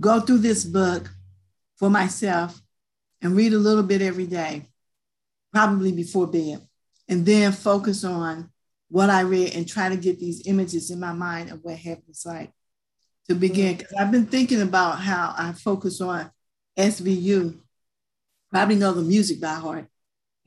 [0.00, 1.10] go through this book
[1.76, 2.60] for myself
[3.20, 4.68] and read a little bit every day,
[5.52, 6.60] probably before bed,
[7.08, 8.50] and then focus on
[8.88, 12.24] what I read and try to get these images in my mind of what heaven's
[12.24, 12.52] like
[13.28, 13.76] to begin.
[13.76, 16.30] Because I've been thinking about how I focus on
[16.76, 17.58] SVU,
[18.50, 19.86] probably know the music by heart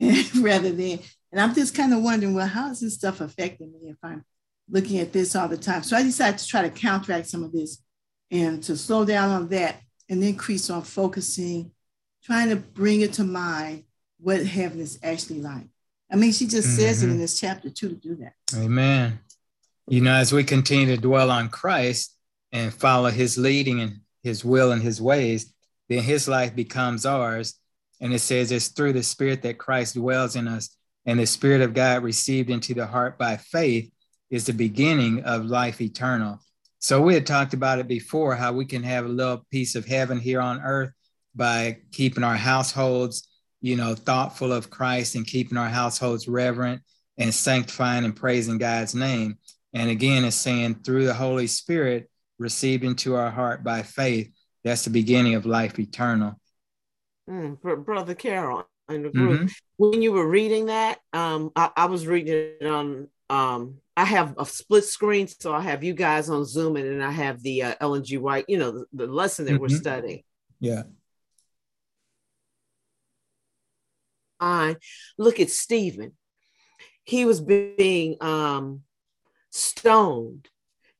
[0.36, 1.00] rather than,
[1.32, 4.24] and I'm just kind of wondering, well, how is this stuff affecting me if I'm
[4.70, 5.82] looking at this all the time?
[5.82, 7.82] So I decided to try to counteract some of this
[8.30, 11.70] and to slow down on that and increase on focusing,
[12.24, 13.84] trying to bring it to mind
[14.18, 15.66] what heaven is actually like.
[16.10, 16.78] I mean, she just mm-hmm.
[16.78, 17.20] says it in mm-hmm.
[17.20, 18.34] this chapter too to do that.
[18.56, 19.20] Amen.
[19.86, 22.14] You know, as we continue to dwell on Christ
[22.52, 25.52] and follow his leading and his will and his ways,
[25.88, 27.54] then his life becomes ours.
[28.00, 30.76] And it says it's through the spirit that Christ dwells in us.
[31.06, 33.90] And the spirit of God received into the heart by faith
[34.30, 36.40] is the beginning of life eternal.
[36.80, 39.86] So we had talked about it before, how we can have a little piece of
[39.86, 40.92] heaven here on earth
[41.34, 43.28] by keeping our households,
[43.60, 46.82] you know, thoughtful of Christ and keeping our households reverent
[47.16, 49.38] and sanctifying and praising God's name.
[49.72, 54.32] And again, it's saying through the Holy Spirit received into our heart by faith,
[54.64, 56.40] that's the beginning of life eternal.
[57.28, 59.52] Mm, Brother Carrell in the group, mm-hmm.
[59.76, 64.34] when you were reading that, um, I, I was reading it on um, I have
[64.38, 67.64] a split screen, so I have you guys on Zoom, and then I have the
[67.64, 68.16] uh, Ellen G.
[68.16, 69.62] White, you know, the, the lesson that mm-hmm.
[69.62, 70.22] we're studying.
[70.60, 70.84] Yeah.
[74.40, 74.76] I
[75.18, 76.12] look at Stephen.
[77.04, 78.82] He was being um,
[79.50, 80.48] stoned,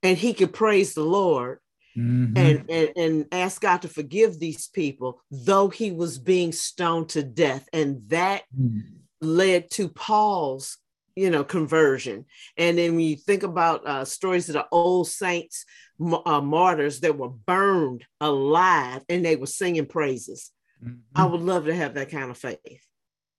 [0.02, 1.60] and he could praise the Lord
[1.98, 2.37] mm-hmm.
[2.37, 7.22] and, and and ask God to forgive these people, though he was being stoned to
[7.22, 8.80] death, and that mm-hmm.
[9.20, 10.78] led to Paul's
[11.18, 12.24] you know conversion.
[12.56, 15.64] And then when you think about uh, stories of the old saints
[16.00, 20.94] uh, martyrs that were burned alive and they were singing praises mm-hmm.
[21.16, 22.87] i would love to have that kind of faith.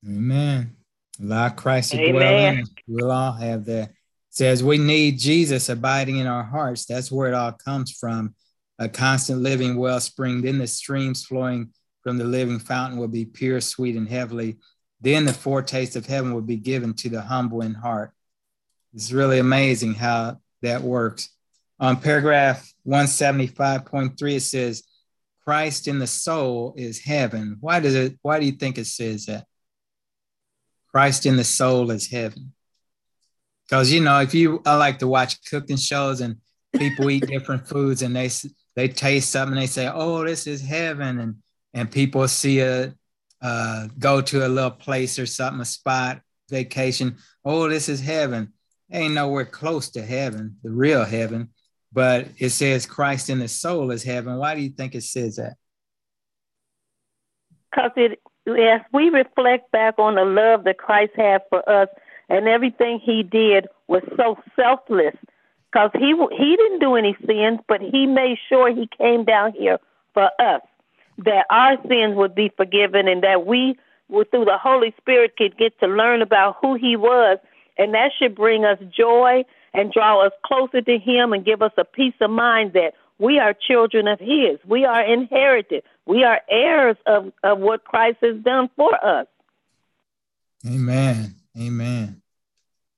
[0.06, 0.76] Amen.
[1.22, 3.92] Allow christ to dwell in we'll all have that.
[4.30, 6.86] Says we need jesus abiding in our hearts.
[6.86, 8.36] That's where it all comes from
[8.80, 13.62] a constant living wellspring then the streams flowing from the living fountain will be pure
[13.62, 14.58] sweet and heavenly
[15.02, 18.12] then the foretaste of heaven will be given to the humble in heart.
[18.94, 21.30] It's really amazing how that works.
[21.80, 24.84] On paragraph 175.3, it says,
[25.46, 27.58] Christ in the soul is heaven.
[27.62, 29.46] Why does it, why do you think it says that?
[30.92, 32.54] Christ in the soul is heaven.
[33.68, 36.38] Because you know, if you I like to watch cooking shows and
[36.76, 38.30] people eat different foods and they
[38.80, 41.36] they taste something they say, "Oh, this is heaven," and
[41.74, 42.96] and people see a
[43.42, 47.18] uh, go to a little place or something, a spot, vacation.
[47.44, 48.54] Oh, this is heaven.
[48.90, 51.50] Ain't nowhere close to heaven, the real heaven.
[51.92, 54.38] But it says Christ in the soul is heaven.
[54.38, 55.56] Why do you think it says that?
[57.70, 61.90] Because it, as we reflect back on the love that Christ had for us,
[62.30, 65.16] and everything He did was so selfless.
[65.72, 69.80] Because he he didn't do any sins, but He made sure He came down here
[70.14, 70.62] for us
[71.20, 73.78] that our sins would be forgiven and that we
[74.10, 77.38] through the Holy Spirit, could get to learn about who He was.
[77.78, 81.72] And that should bring us joy and draw us closer to Him and give us
[81.78, 84.60] a peace of mind that we are children of His.
[84.66, 85.84] We are inherited.
[86.06, 89.28] We are heirs of, of what Christ has done for us.
[90.66, 91.36] Amen.
[91.58, 92.22] Amen.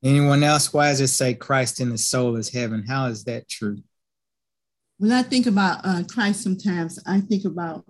[0.04, 0.74] Anyone else?
[0.74, 2.84] Why does it say Christ in the soul is heaven?
[2.88, 3.78] How is that true?
[4.98, 7.86] When I think about uh, Christ, sometimes I think about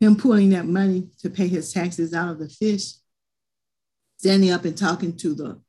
[0.00, 2.94] him pulling that money to pay his taxes out of the fish,
[4.16, 5.60] standing up and talking to the,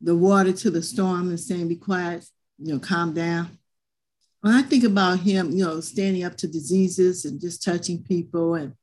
[0.00, 2.24] the water, to the storm, and saying, Be quiet,
[2.58, 3.58] you know, calm down.
[4.42, 8.54] When I think about him, you know, standing up to diseases and just touching people
[8.54, 8.74] and,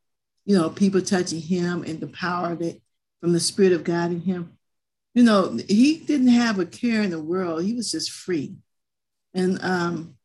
[0.46, 2.82] you know, people touching him and the power of it
[3.22, 4.58] from the Spirit of God in him,
[5.14, 7.64] you know, he didn't have a care in the world.
[7.64, 8.56] He was just free.
[9.34, 10.16] And um,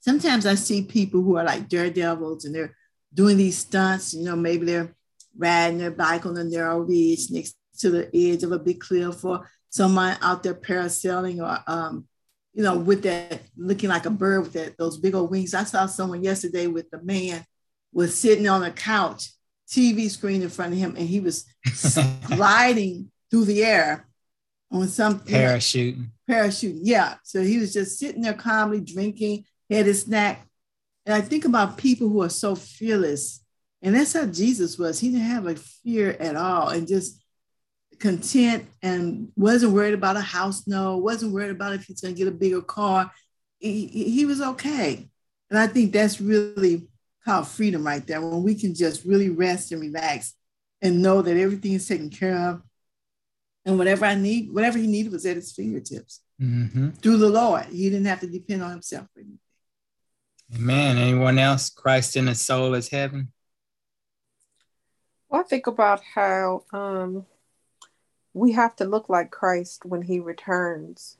[0.00, 2.76] sometimes I see people who are like daredevils and they're
[3.12, 4.94] doing these stunts, you know, maybe they're
[5.36, 9.24] riding their bike on a narrow ridge next to the edge of a big cliff
[9.24, 12.06] or someone out there parasailing or, um,
[12.54, 15.54] you know, with that looking like a bird with that, those big old wings.
[15.54, 17.44] I saw someone yesterday with the man
[17.92, 19.30] was sitting on a couch,
[19.68, 21.46] TV screen in front of him, and he was
[22.26, 24.06] gliding through the air
[24.70, 26.08] on some parachuting.
[26.28, 27.14] Parachuting, yeah.
[27.24, 30.46] So he was just sitting there calmly drinking, had his snack.
[31.06, 33.42] And I think about people who are so fearless.
[33.80, 35.00] And that's how Jesus was.
[35.00, 37.22] He didn't have a fear at all and just
[37.98, 42.18] content and wasn't worried about a house, no, wasn't worried about if he's going to
[42.18, 43.10] get a bigger car.
[43.58, 45.08] He, he was okay.
[45.50, 46.88] And I think that's really
[47.24, 50.34] called freedom right there when we can just really rest and relax
[50.82, 52.62] and know that everything is taken care of
[53.68, 56.90] and whatever I need, whatever he needed was at his fingertips mm-hmm.
[56.90, 57.66] through the Lord.
[57.66, 59.38] He didn't have to depend on himself for anything.
[60.56, 60.96] Amen.
[60.96, 61.68] Anyone else?
[61.68, 63.30] Christ in the soul is heaven.
[65.28, 67.26] Well, I think about how um,
[68.32, 71.18] we have to look like Christ when he returns.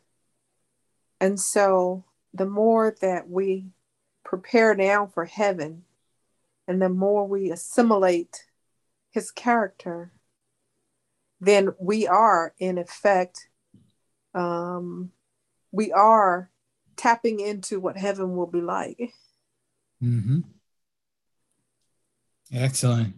[1.21, 3.67] And so the more that we
[4.25, 5.83] prepare now for heaven,
[6.67, 8.47] and the more we assimilate
[9.11, 10.13] his character,
[11.41, 13.49] then we are, in effect,
[14.35, 15.11] um,
[15.73, 16.51] we are
[16.97, 19.13] tapping into what heaven will be like.
[20.03, 20.41] Mm-hmm.
[22.53, 23.15] Excellent.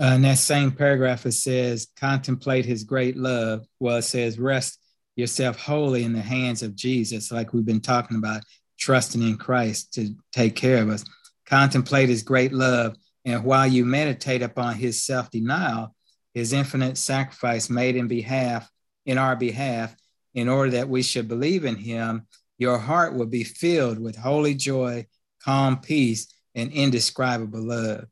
[0.00, 3.66] Uh, in that same paragraph, it says, contemplate his great love.
[3.78, 4.78] Well, it says, rest
[5.16, 8.42] yourself wholly in the hands of Jesus, like we've been talking about,
[8.78, 11.04] trusting in Christ to take care of us.
[11.46, 12.96] Contemplate his great love.
[13.24, 15.94] And while you meditate upon his self denial,
[16.34, 18.70] his infinite sacrifice made in behalf
[19.04, 19.94] in our behalf
[20.34, 22.26] in order that we should believe in him
[22.58, 25.06] your heart will be filled with holy joy
[25.44, 28.04] calm peace and indescribable love.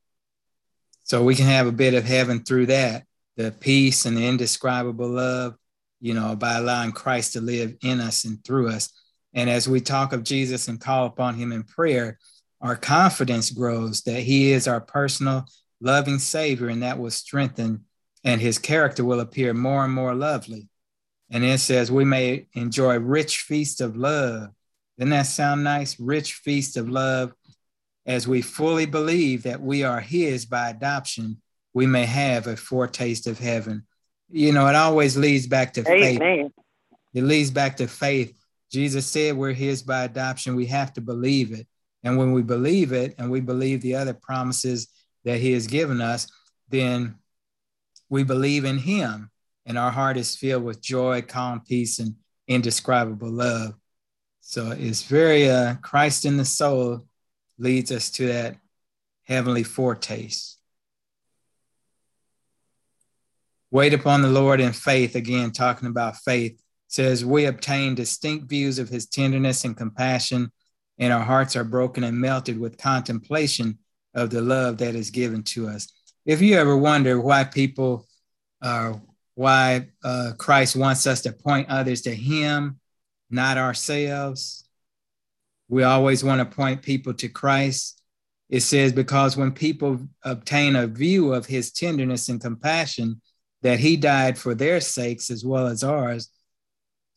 [1.04, 3.04] So we can have a bit of heaven through that
[3.36, 5.54] the peace and the indescribable love
[6.00, 8.90] you know by allowing christ to live in us and through us.
[9.32, 12.18] And as we talk of jesus and call upon him in prayer
[12.60, 15.46] our confidence grows that he is our personal
[15.80, 17.84] loving savior and that will strengthen
[18.24, 20.68] and his character will appear more and more lovely.
[21.30, 24.50] And it says, we may enjoy rich feast of love.
[24.98, 25.98] Doesn't that sound nice?
[25.98, 27.32] Rich feast of love.
[28.06, 31.40] As we fully believe that we are his by adoption,
[31.72, 33.86] we may have a foretaste of heaven.
[34.28, 36.18] You know, it always leads back to Amen.
[36.18, 36.52] faith.
[37.14, 38.36] It leads back to faith.
[38.70, 40.56] Jesus said we're his by adoption.
[40.56, 41.66] We have to believe it.
[42.02, 44.88] And when we believe it and we believe the other promises
[45.24, 46.28] that he has given us,
[46.68, 47.16] then
[48.10, 49.30] we believe in him
[49.64, 52.16] and our heart is filled with joy, calm, peace, and
[52.48, 53.74] indescribable love.
[54.40, 57.06] So it's very uh, Christ in the soul
[57.56, 58.56] leads us to that
[59.24, 60.58] heavenly foretaste.
[63.70, 68.80] Wait upon the Lord in faith, again, talking about faith, says we obtain distinct views
[68.80, 70.50] of his tenderness and compassion,
[70.98, 73.78] and our hearts are broken and melted with contemplation
[74.14, 75.86] of the love that is given to us
[76.30, 78.06] if you ever wonder why people
[78.62, 78.92] uh,
[79.34, 82.78] why uh, Christ wants us to point others to Him,
[83.30, 84.64] not ourselves,
[85.68, 88.00] we always want to point people to Christ.
[88.48, 93.20] It says, because when people obtain a view of His tenderness and compassion,
[93.62, 96.30] that He died for their sakes as well as ours,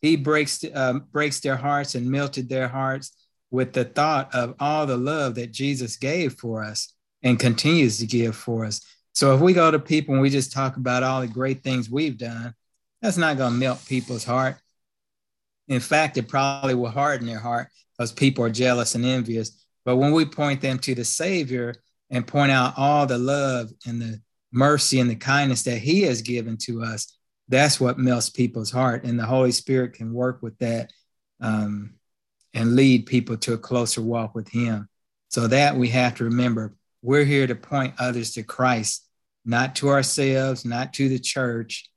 [0.02, 3.12] He breaks uh, breaks their hearts and melted their hearts
[3.52, 6.92] with the thought of all the love that Jesus gave for us
[7.22, 8.80] and continues to give for us.
[9.14, 11.88] So if we go to people and we just talk about all the great things
[11.88, 12.52] we've done,
[13.00, 14.56] that's not going to melt people's heart.
[15.68, 19.64] In fact, it probably will harden their heart because people are jealous and envious.
[19.84, 21.76] But when we point them to the Savior
[22.10, 24.20] and point out all the love and the
[24.52, 27.16] mercy and the kindness that He has given to us,
[27.48, 29.04] that's what melts people's heart.
[29.04, 30.90] And the Holy Spirit can work with that
[31.40, 31.94] um,
[32.52, 34.88] and lead people to a closer walk with Him.
[35.28, 36.74] So that we have to remember
[37.04, 39.06] we're here to point others to Christ,
[39.44, 41.90] not to ourselves, not to the church.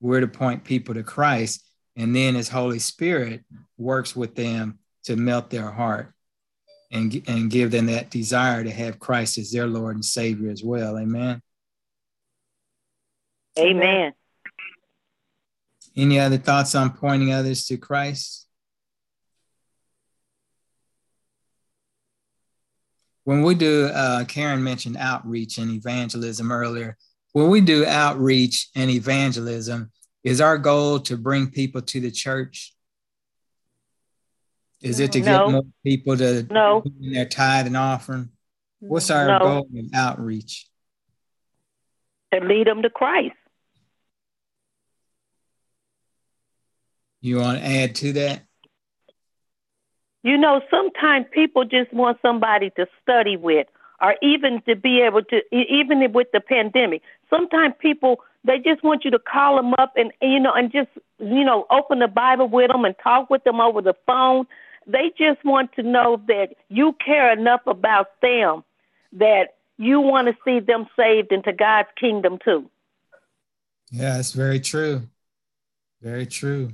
[0.00, 1.64] We're to point people to Christ.
[1.94, 3.44] And then His Holy Spirit
[3.76, 6.12] works with them to melt their heart
[6.90, 10.64] and, and give them that desire to have Christ as their Lord and Savior as
[10.64, 10.98] well.
[10.98, 11.40] Amen.
[13.60, 14.12] Amen.
[15.96, 18.47] Any other thoughts on pointing others to Christ?
[23.28, 26.96] When we do, uh, Karen mentioned outreach and evangelism earlier.
[27.34, 29.92] When we do outreach and evangelism,
[30.24, 32.74] is our goal to bring people to the church?
[34.80, 35.24] Is it to no.
[35.24, 36.82] get more people to no.
[37.02, 38.30] in their tithe and offering?
[38.78, 39.38] What's our no.
[39.40, 40.66] goal of outreach?
[42.32, 43.36] To lead them to Christ.
[47.20, 48.47] You want to add to that?
[50.28, 53.66] You know, sometimes people just want somebody to study with,
[54.02, 57.00] or even to be able to, even with the pandemic.
[57.30, 60.90] Sometimes people they just want you to call them up and you know, and just
[61.18, 64.46] you know, open the Bible with them and talk with them over the phone.
[64.86, 68.64] They just want to know that you care enough about them
[69.14, 72.68] that you want to see them saved into God's kingdom too.
[73.90, 75.08] Yeah, it's very true.
[76.02, 76.72] Very true.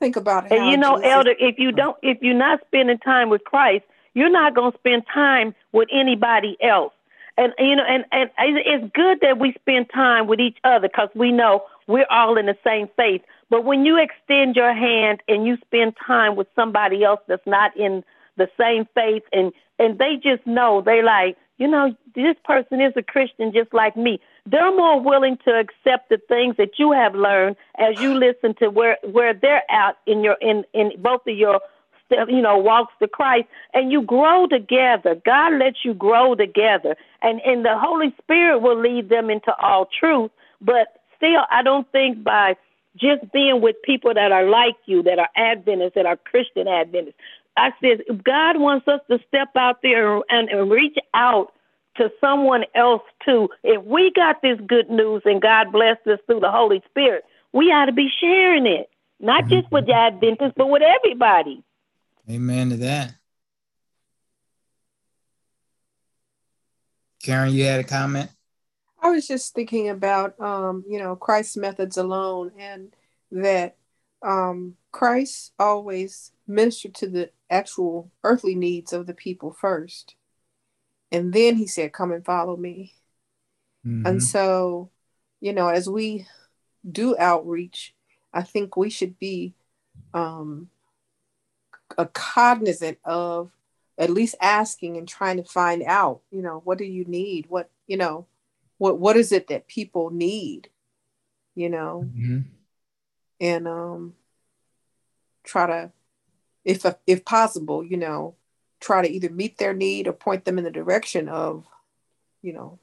[0.00, 0.52] Think about it.
[0.52, 1.10] And you know, Jesus...
[1.10, 1.72] Elder, if you oh.
[1.72, 3.84] don't, if you're not spending time with Christ,
[4.14, 6.92] you're not going to spend time with anybody else.
[7.36, 11.08] And you know, and and it's good that we spend time with each other because
[11.14, 13.22] we know we're all in the same faith.
[13.48, 17.76] But when you extend your hand and you spend time with somebody else that's not
[17.76, 18.02] in
[18.38, 22.92] the same faith and and they just know they like you know this person is
[22.96, 24.20] a christian just like me
[24.50, 28.68] they're more willing to accept the things that you have learned as you listen to
[28.68, 31.60] where where they're at in your in in both of your
[32.10, 33.46] you know walks to christ.
[33.74, 35.20] And you grow together.
[35.24, 36.96] God lets you grow together.
[37.22, 40.30] And and the holy spirit will lead them into all truth.
[40.60, 42.56] But still i don't think by
[42.96, 47.14] just being with people that are like you, that are Adventists, that are Christian Adventists.
[47.56, 51.52] I said, God wants us to step out there and, and reach out
[51.98, 53.48] to someone else too.
[53.62, 57.66] If we got this good news and God blessed us through the Holy Spirit, we
[57.66, 58.88] ought to be sharing it,
[59.20, 59.60] not mm-hmm.
[59.60, 61.62] just with the Adventists, but with everybody.
[62.30, 63.14] Amen to that.
[67.22, 68.30] Karen, you had a comment?
[69.00, 72.94] I was just thinking about, um, you know, Christ's methods alone and
[73.30, 73.76] that
[74.22, 80.14] um, Christ always ministered to the actual earthly needs of the people first.
[81.10, 82.94] And then he said, Come and follow me.
[83.86, 84.06] Mm-hmm.
[84.06, 84.90] And so,
[85.40, 86.26] you know, as we
[86.90, 87.94] do outreach,
[88.32, 89.54] I think we should be
[90.12, 90.68] um,
[91.96, 93.50] a cognizant of
[93.96, 97.46] at least asking and trying to find out, you know, what do you need?
[97.48, 98.26] What, you know,
[98.78, 100.68] what what is it that people need?
[101.54, 102.04] You know?
[102.06, 102.38] Mm-hmm.
[103.40, 104.14] And um
[105.44, 105.92] try to
[106.64, 108.34] if if possible, you know,
[108.80, 111.66] try to either meet their need or point them in the direction of,
[112.42, 112.78] you know,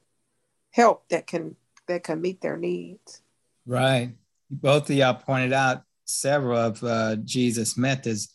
[0.71, 1.55] help that can
[1.87, 3.21] that can meet their needs.
[3.65, 4.11] Right.
[4.49, 8.29] Both of y'all pointed out several of uh, Jesus' methods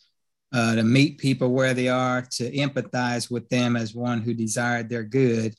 [0.52, 4.88] uh, to meet people where they are, to empathize with them as one who desired
[4.88, 5.54] their good,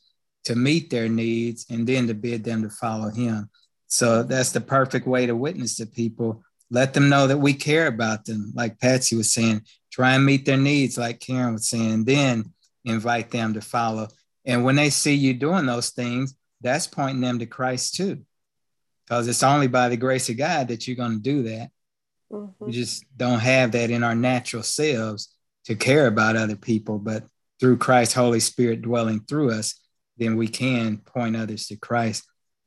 [0.45, 3.49] to meet their needs, and then to bid them to follow him.
[3.87, 6.43] So that's the perfect way to witness to people.
[6.69, 9.63] Let them know that we care about them, like Patsy was saying.
[9.91, 12.53] Try and meet their needs, like Karen was saying, then
[12.85, 14.07] invite them to follow.
[14.45, 18.21] And when they see you doing those things, that's pointing them to Christ too.
[19.05, 21.71] Because it's only by the grace of God that you're going to do that.
[22.31, 22.65] Mm-hmm.
[22.65, 25.35] We just don't have that in our natural selves
[25.65, 26.97] to care about other people.
[26.97, 27.25] But
[27.59, 29.75] through Christ's Holy Spirit dwelling through us,
[30.17, 32.23] then we can point others to Christ.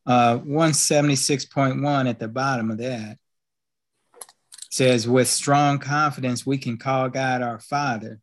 [0.07, 3.17] Uh, 176.1 at the bottom of that
[4.75, 8.19] says, with strong confidence, we can call God our Father.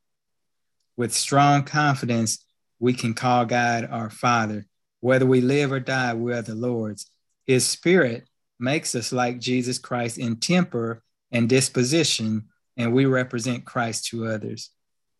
[0.98, 2.46] With strong confidence,
[2.78, 4.66] we can call God our Father.
[5.00, 7.10] Whether we live or die, we are the Lord's.
[7.48, 8.28] His Spirit
[8.60, 14.72] makes us like Jesus Christ in temper and disposition, and we represent Christ to others.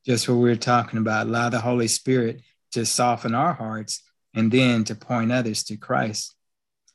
[0.06, 1.28] Just what we are talking about.
[1.28, 2.42] Allow the Holy Spirit
[2.74, 4.04] to soften our hearts
[4.34, 6.36] and then to point others to Christ.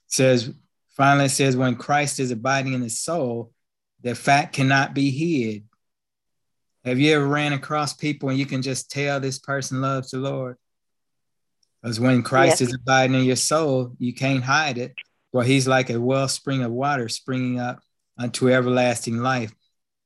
[0.08, 0.52] It says,
[0.90, 3.54] finally, it says, when Christ is abiding in the soul,
[4.02, 5.64] the fact cannot be hid.
[6.84, 10.18] Have you ever ran across people and you can just tell this person loves the
[10.18, 10.56] Lord?
[11.82, 12.68] Because when Christ yes.
[12.68, 14.94] is abiding in your soul, you can't hide it.
[15.32, 17.80] Well, he's like a wellspring of water springing up
[18.18, 19.52] unto everlasting life.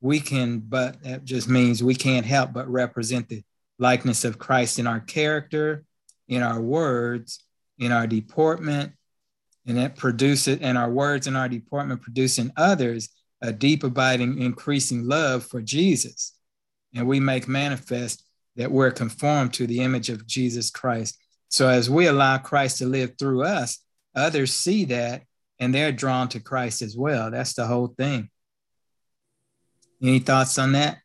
[0.01, 3.43] we can, but that just means we can't help but represent the
[3.79, 5.85] likeness of Christ in our character,
[6.29, 7.41] in our words,
[7.79, 8.93] in our deportment,
[9.67, 13.11] and that produces, and our words and our deportment produce in others
[13.43, 16.35] a deep, abiding, increasing love for Jesus.
[16.95, 18.25] And we make manifest
[18.57, 21.19] that we're conformed to the image of Jesus Christ.
[21.49, 23.79] So as we allow Christ to live through us,
[24.15, 25.23] others see that
[25.59, 27.31] and they're drawn to Christ as well.
[27.31, 28.31] That's the whole thing.
[30.03, 30.99] Any thoughts on that?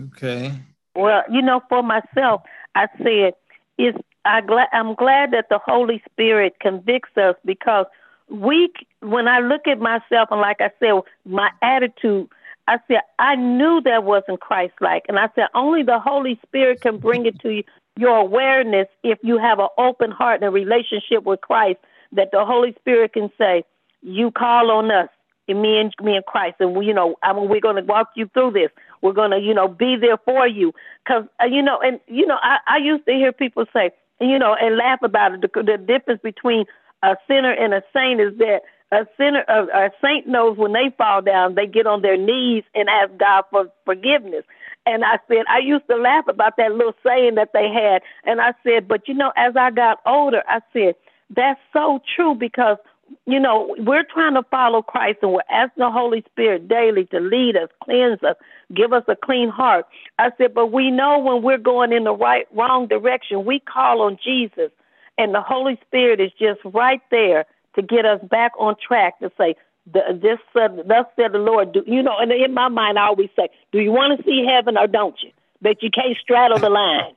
[0.00, 0.52] Okay.
[0.94, 2.42] Well, you know, for myself,
[2.74, 3.34] I said,
[3.78, 3.94] "Is
[4.26, 7.86] I glad I'm glad that the Holy Spirit convicts us because
[8.28, 12.28] we, when I look at myself and like I said, my attitude,
[12.68, 16.98] I said I knew that wasn't Christ-like, and I said only the Holy Spirit can
[16.98, 17.64] bring it to you,
[17.96, 21.78] your awareness if you have an open heart and a relationship with Christ.
[22.12, 23.64] That the Holy Spirit can say,
[24.02, 25.08] "You call on us."
[25.48, 27.82] And me and me and Christ, and we, you know, I mean, we're going to
[27.82, 28.70] walk you through this.
[29.00, 30.74] We're going to, you know, be there for you,
[31.04, 34.38] because uh, you know, and you know, I, I used to hear people say, you
[34.38, 35.40] know, and laugh about it.
[35.42, 36.64] The, the difference between
[37.02, 38.60] a sinner and a saint is that
[38.92, 42.64] a sinner, a, a saint knows when they fall down, they get on their knees
[42.74, 44.44] and ask God for forgiveness.
[44.86, 48.02] And I said, I used to laugh about that little saying that they had.
[48.24, 50.94] And I said, but you know, as I got older, I said,
[51.34, 52.78] that's so true because,
[53.26, 57.20] you know, we're trying to follow Christ and we're asking the Holy Spirit daily to
[57.20, 58.36] lead us, cleanse us,
[58.74, 59.86] give us a clean heart.
[60.18, 64.02] I said, but we know when we're going in the right, wrong direction, we call
[64.02, 64.70] on Jesus
[65.18, 69.30] and the Holy Spirit is just right there to get us back on track to
[69.36, 71.72] say, this said, thus said the Lord.
[71.72, 74.44] Do, you know, and in my mind, I always say, do you want to see
[74.44, 75.30] heaven or don't you?
[75.62, 77.14] But you can't straddle the line.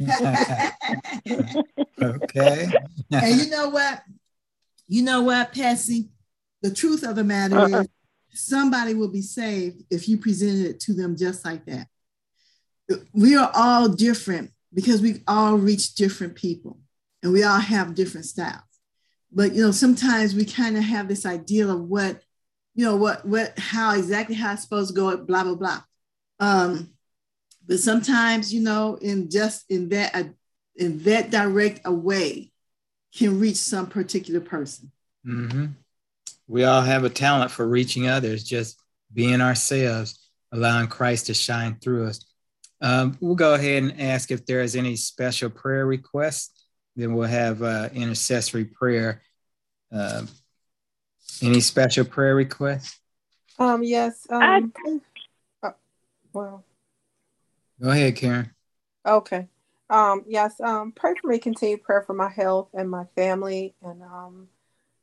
[2.02, 2.68] okay.
[3.10, 4.02] and you know what?
[4.90, 6.08] You know what, Patsy?
[6.62, 7.84] The truth of the matter uh-huh.
[7.84, 7.88] is
[8.32, 11.86] somebody will be saved if you presented it to them just like that.
[13.12, 16.80] We are all different because we all reach different people
[17.22, 18.64] and we all have different styles.
[19.30, 22.20] But you know, sometimes we kind of have this idea of what,
[22.74, 25.82] you know, what what how exactly how it's supposed to go, blah blah blah.
[26.40, 26.90] Um,
[27.64, 30.24] but sometimes, you know, in just in that uh,
[30.74, 32.50] in that direct a way,
[33.14, 34.90] can reach some particular person.
[35.26, 35.66] Mm-hmm.
[36.46, 38.80] We all have a talent for reaching others, just
[39.12, 42.24] being ourselves, allowing Christ to shine through us.
[42.80, 46.60] Um, we'll go ahead and ask if there is any special prayer requests
[46.96, 49.22] then we'll have uh, intercessory prayer.
[49.92, 50.22] Uh,
[51.42, 52.98] any special prayer requests?
[53.58, 54.26] Um, yes.
[54.28, 54.72] Um,
[55.62, 55.70] uh,
[56.32, 56.64] well,
[57.80, 58.50] go ahead, Karen.
[59.06, 59.48] Okay.
[59.90, 60.60] Um, yes.
[60.60, 61.38] Um, pray for me.
[61.38, 64.48] Continue prayer for my health and my family, and um,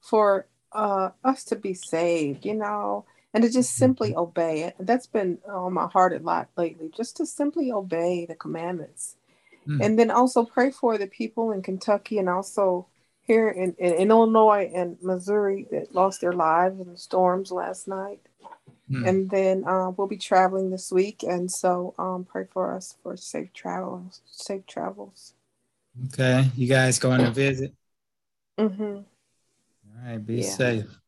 [0.02, 2.46] for uh, us to be saved.
[2.46, 4.20] You know, and to just simply mm-hmm.
[4.20, 4.76] obey it.
[4.80, 6.90] That's been on my heart a lot lately.
[6.96, 9.18] Just to simply obey the commandments
[9.68, 9.84] Mm.
[9.84, 12.88] And then also pray for the people in Kentucky and also
[13.22, 17.88] here in, in, in, Illinois and Missouri that lost their lives in the storms last
[17.88, 18.22] night.
[18.92, 19.08] Mm.
[19.08, 21.24] And then uh, we'll be traveling this week.
[21.24, 25.34] And so um, pray for us for safe travels, safe travels.
[26.08, 26.50] Okay.
[26.56, 27.74] You guys going to visit?
[28.60, 28.84] Mm-hmm.
[28.84, 29.04] All
[30.06, 30.26] right.
[30.26, 30.50] Be yeah.
[30.50, 31.00] safe.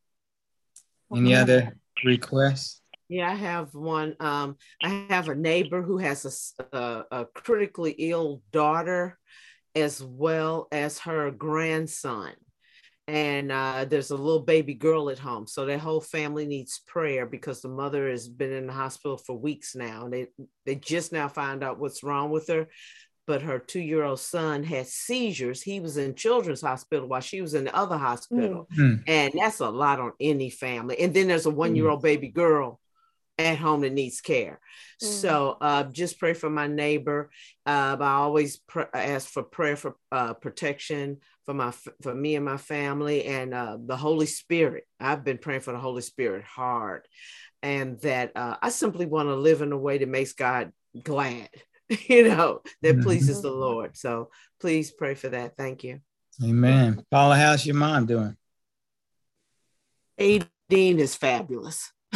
[1.16, 2.82] Any other requests?
[3.08, 4.16] Yeah, I have one.
[4.20, 9.18] Um, I have a neighbor who has a, a, a, critically ill daughter,
[9.74, 12.34] as well as her grandson.
[13.10, 15.48] And uh, there's a little baby girl at home.
[15.48, 19.36] So their whole family needs prayer because the mother has been in the hospital for
[19.36, 20.06] weeks now.
[20.06, 20.28] And they,
[20.68, 22.68] they just now find out what's wrong with her.
[23.26, 25.64] But her two year old son had seizures.
[25.64, 28.68] He was in children's hospital while she was in the other hospital.
[28.78, 29.04] Mm.
[29.08, 31.00] And that's a lot on any family.
[31.00, 32.80] And then there's a one year old baby girl
[33.40, 34.60] at home that needs care.
[35.02, 35.08] Mm.
[35.08, 37.32] So uh, just pray for my neighbor.
[37.66, 41.18] Uh, I always pr- ask for prayer for uh, protection
[41.50, 41.74] for my
[42.04, 44.86] for me and my family and uh, the Holy Spirit.
[45.00, 47.08] I've been praying for the Holy Spirit hard,
[47.64, 50.72] and that uh, I simply want to live in a way that makes God
[51.02, 51.50] glad.
[52.08, 53.02] You know that mm-hmm.
[53.02, 53.98] pleases the Lord.
[53.98, 54.30] So
[54.62, 55.58] please pray for that.
[55.58, 56.02] Thank you.
[56.44, 57.04] Amen.
[57.10, 58.38] Paula, how's your mom doing?
[60.20, 61.92] Aideen is fabulous.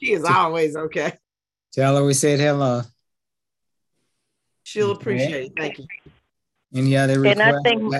[0.00, 1.12] she is always okay.
[1.74, 2.84] Tell her we said hello.
[4.62, 5.52] She'll appreciate it.
[5.58, 5.86] Thank you.
[6.76, 7.40] Any other requests?
[7.40, 7.92] And I think,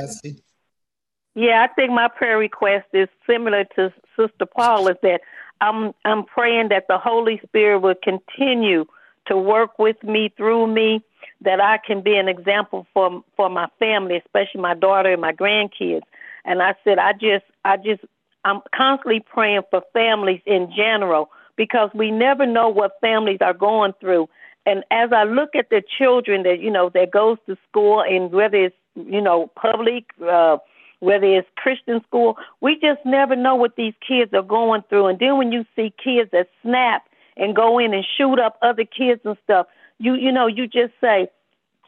[1.35, 4.89] yeah, I think my prayer request is similar to Sister Paul.
[4.89, 5.23] Is that
[5.61, 8.85] I'm I'm praying that the Holy Spirit will continue
[9.27, 11.03] to work with me through me,
[11.41, 15.33] that I can be an example for for my family, especially my daughter and my
[15.33, 16.03] grandkids.
[16.45, 18.05] And I said, I just I just
[18.45, 23.95] I'm constantly praying for families in general because we never know what families are going
[24.01, 24.29] through.
[24.67, 28.31] And as I look at the children that you know that goes to school and
[28.33, 30.59] whether it's you know public, uh,
[31.01, 35.07] whether it's Christian school, we just never know what these kids are going through.
[35.07, 37.05] And then when you see kids that snap
[37.37, 39.67] and go in and shoot up other kids and stuff,
[39.99, 41.29] you you know you just say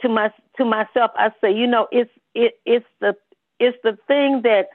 [0.02, 3.16] to my to myself, I say, you know, it's it it's the
[3.58, 4.68] it's the thing that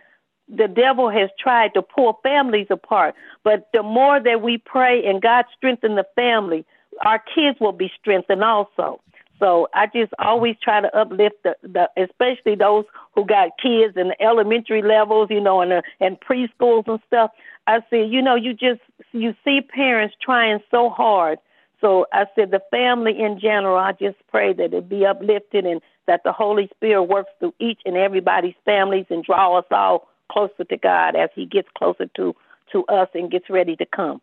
[0.50, 3.16] the devil has tried to pull families apart.
[3.44, 6.66] But the more that we pray and God strengthen the family,
[7.02, 9.02] our kids will be strengthened also.
[9.40, 14.10] So I just always try to uplift the, the especially those who got kids in
[14.10, 17.32] the elementary levels, you know, and the, and preschools and stuff.
[17.68, 18.82] I said, you know, you just
[19.12, 21.40] you see parents trying so hard.
[21.82, 25.82] So I said the family in general, I just pray that it be uplifted and
[26.08, 30.64] that the Holy Spirit works through each and everybody's families and draw us all closer
[30.64, 32.36] to God as He gets closer to
[32.72, 34.22] to us and gets ready to come.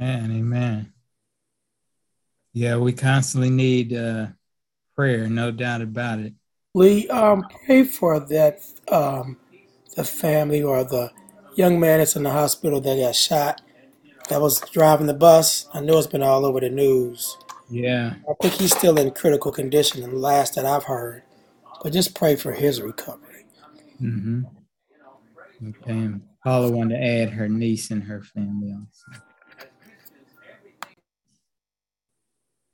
[0.00, 0.30] Amen.
[0.30, 0.93] Amen.
[2.54, 4.28] Yeah, we constantly need uh,
[4.94, 6.34] prayer, no doubt about it.
[6.72, 9.36] Lee, um, pray for that um,
[9.96, 11.10] the family or the
[11.56, 13.60] young man that's in the hospital that got shot.
[14.28, 15.68] That was driving the bus.
[15.74, 17.36] I know it's been all over the news.
[17.68, 18.14] Yeah.
[18.28, 21.24] I think he's still in critical condition, the last that I've heard.
[21.82, 23.44] But just pray for his recovery.
[24.00, 24.42] Mm-hmm.
[25.68, 26.10] Okay.
[26.44, 29.20] Paula wanted to add her niece and her family also.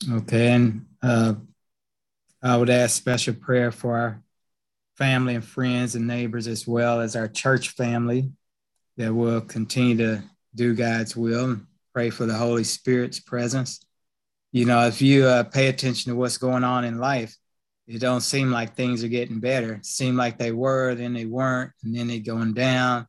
[0.09, 0.53] Okay.
[0.53, 1.35] And uh,
[2.43, 4.23] I would ask special prayer for our
[4.97, 8.31] family and friends and neighbors as well as our church family
[8.97, 10.23] that will continue to
[10.55, 13.81] do God's will and pray for the Holy Spirit's presence.
[14.53, 17.37] You know, if you uh, pay attention to what's going on in life,
[17.87, 19.75] it don't seem like things are getting better.
[19.75, 23.07] It seemed like they were, then they weren't, and then they're going down.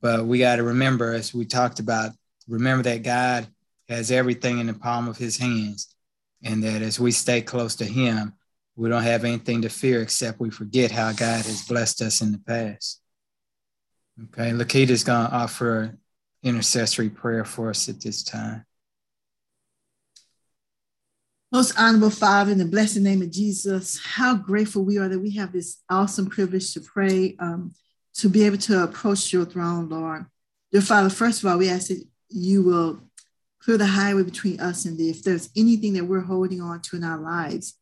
[0.00, 2.12] But we got to remember, as we talked about,
[2.46, 3.46] remember that God
[3.88, 5.94] has everything in the palm of his hands.
[6.42, 8.34] And that as we stay close to him,
[8.76, 12.30] we don't have anything to fear except we forget how God has blessed us in
[12.30, 13.00] the past.
[14.24, 15.98] Okay, Lakita's going to offer
[16.42, 18.64] intercessory prayer for us at this time.
[21.50, 25.30] Most honorable Father, in the blessed name of Jesus, how grateful we are that we
[25.36, 27.72] have this awesome privilege to pray, um,
[28.14, 30.26] to be able to approach your throne, Lord.
[30.70, 33.00] Dear Father, first of all, we ask that you will
[33.60, 35.10] clear the highway between us and thee.
[35.10, 37.74] If there's anything that we're holding on to in our lives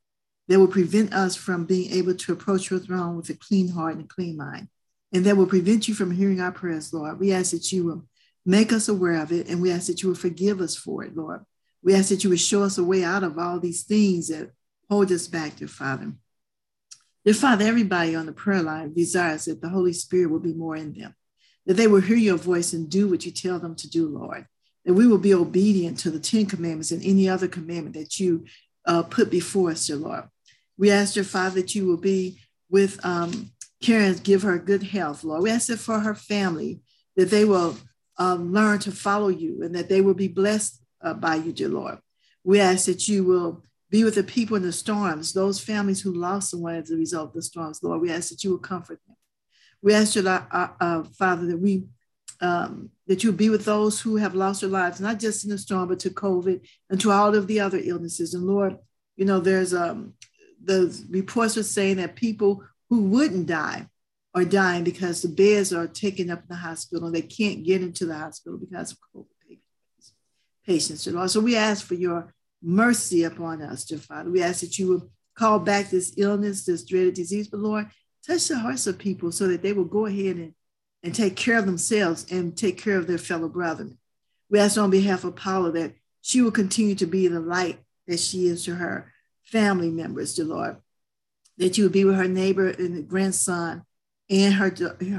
[0.48, 3.96] that will prevent us from being able to approach your throne with a clean heart
[3.96, 4.68] and a clean mind,
[5.12, 8.06] and that will prevent you from hearing our prayers, Lord, we ask that you will
[8.44, 11.16] make us aware of it, and we ask that you will forgive us for it,
[11.16, 11.44] Lord.
[11.82, 14.50] We ask that you would show us a way out of all these things that
[14.88, 16.12] hold us back, dear Father.
[17.24, 20.76] Dear Father, everybody on the prayer line desires that the Holy Spirit will be more
[20.76, 21.14] in them,
[21.66, 24.46] that they will hear your voice and do what you tell them to do, Lord,
[24.87, 28.47] that we will be obedient to the Ten Commandments and any other commandment that you
[28.87, 30.24] uh, put before us, dear Lord.
[30.78, 32.39] We ask, dear Father, that you will be
[32.70, 33.51] with um,
[33.82, 35.43] Karen, give her good health, Lord.
[35.43, 36.80] We ask it for her family,
[37.16, 37.76] that they will
[38.16, 41.68] um, learn to follow you and that they will be blessed uh, by you, dear
[41.68, 41.99] Lord.
[42.45, 46.12] We ask that you will be with the people in the storms, those families who
[46.12, 48.01] lost someone as a result of the storms, Lord.
[48.01, 49.16] We ask that you will comfort them.
[49.82, 51.84] We ask you, uh, uh, Father, that we
[52.41, 55.59] um, that you be with those who have lost their lives, not just in the
[55.59, 58.34] storm, but to COVID and to all of the other illnesses.
[58.34, 58.76] And Lord,
[59.16, 60.14] you know, there's um,
[60.62, 63.86] the reports are saying that people who wouldn't die
[64.34, 68.04] are dying because the beds are taken up in the hospital they can't get into
[68.04, 69.59] the hospital because of COVID
[70.66, 71.09] patients.
[71.32, 74.30] So we ask for your mercy upon us, dear Father.
[74.30, 75.02] We ask that you would
[75.36, 77.86] call back this illness, this dreaded disease, but Lord,
[78.26, 80.54] touch the hearts of people so that they will go ahead and,
[81.03, 83.99] and take care of themselves and take care of their fellow brethren.
[84.51, 88.20] We ask on behalf of Paula that she will continue to be the light that
[88.20, 89.12] she is to her
[89.44, 90.76] family members, dear Lord.
[91.59, 93.84] That you would be with her neighbor and the grandson
[94.28, 94.74] and her,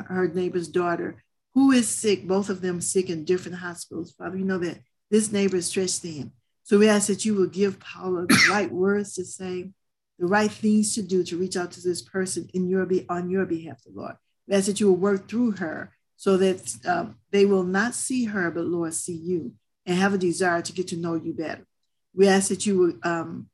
[0.07, 1.23] her neighbor's daughter
[1.53, 4.11] who is sick, both of them sick in different hospitals.
[4.11, 6.31] Father, you know that this neighbor is stretched thin.
[6.63, 9.71] So we ask that you will give Paula the right words to say,
[10.19, 13.29] the right things to do to reach out to this person in your be on
[13.29, 14.15] your behalf, the Lord.
[14.49, 18.49] Ask that you will work through her so that um, they will not see her,
[18.49, 19.53] but Lord, see you
[19.85, 21.65] and have a desire to get to know you better.
[22.13, 23.47] We ask that you will um,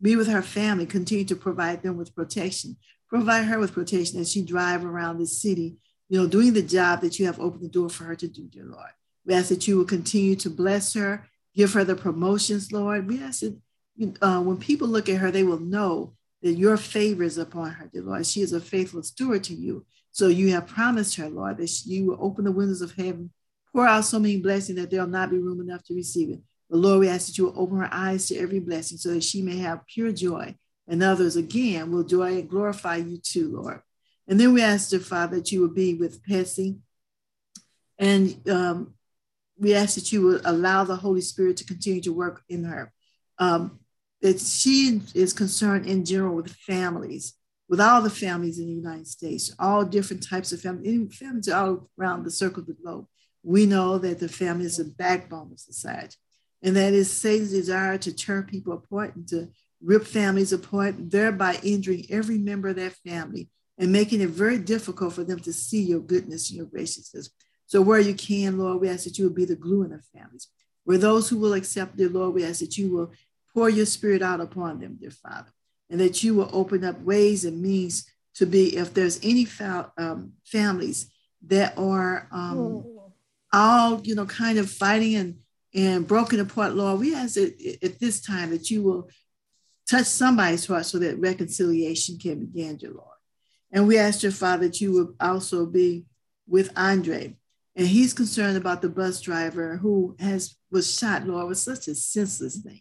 [0.00, 2.76] be with her family, continue to provide them with protection,
[3.08, 5.76] provide her with protection as she drive around the city,
[6.08, 8.42] you know, doing the job that you have opened the door for her to do,
[8.48, 8.90] dear Lord.
[9.24, 13.06] We ask that you will continue to bless her, give her the promotions, Lord.
[13.06, 13.56] We ask that
[14.20, 17.86] uh, when people look at her, they will know that your favor is upon her,
[17.86, 18.26] dear Lord.
[18.26, 19.86] She is a faithful steward to you.
[20.12, 23.30] So you have promised her, Lord, that you will open the windows of heaven,
[23.72, 26.40] pour out so many blessings that there'll not be room enough to receive it.
[26.70, 29.24] But Lord, we ask that you will open her eyes to every blessing so that
[29.24, 30.54] she may have pure joy.
[30.86, 33.80] And others, again, will joy and glorify you too, Lord.
[34.28, 36.78] And then we ask, the Father, that you will be with Patsy.
[37.98, 38.94] And um,
[39.58, 42.92] we ask that you would allow the Holy Spirit to continue to work in her.
[43.38, 43.80] Um,
[44.20, 47.34] that she is concerned in general with families,
[47.72, 51.88] with all the families in the United States, all different types of families, families all
[51.98, 53.06] around the circle of the globe.
[53.42, 56.16] We know that the family is the backbone of society,
[56.62, 59.48] and that is Satan's desire to tear people apart and to
[59.82, 63.48] rip families apart, thereby injuring every member of that family
[63.78, 67.30] and making it very difficult for them to see your goodness and your graciousness.
[67.64, 70.02] So, where you can, Lord, we ask that you will be the glue in the
[70.14, 70.48] families.
[70.84, 73.12] Where those who will accept, dear Lord, we ask that you will
[73.54, 75.48] pour your spirit out upon them, dear Father,
[75.92, 79.46] and that you will open up ways and means to be, if there's any
[79.98, 81.12] um, families
[81.46, 83.12] that are um, oh.
[83.52, 85.38] all, you know, kind of fighting and,
[85.74, 89.10] and broken apart, Lord, we ask that at this time that you will
[89.86, 93.08] touch somebody's heart so that reconciliation can begin, dear Lord.
[93.70, 96.06] And we ask your Father that you would also be
[96.48, 97.36] with Andre.
[97.76, 101.94] And he's concerned about the bus driver who has was shot, Lord, with such a
[101.94, 102.80] senseless thing.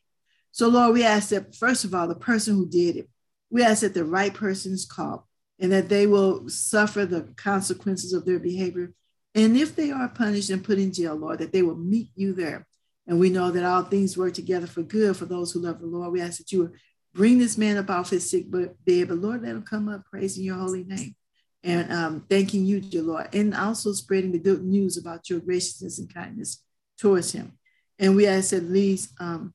[0.51, 3.09] So, Lord, we ask that, first of all, the person who did it,
[3.49, 5.21] we ask that the right person is called
[5.59, 8.93] and that they will suffer the consequences of their behavior.
[9.35, 12.33] And if they are punished and put in jail, Lord, that they will meet you
[12.33, 12.67] there.
[13.07, 15.87] And we know that all things work together for good for those who love the
[15.87, 16.11] Lord.
[16.11, 16.71] We ask that you will
[17.13, 20.43] bring this man up off his sick bed, but Lord, let him come up praising
[20.43, 21.15] your holy name
[21.63, 25.99] and um, thanking you, dear Lord, and also spreading the good news about your graciousness
[25.99, 26.63] and kindness
[26.97, 27.53] towards him.
[27.99, 29.53] And we ask that least um,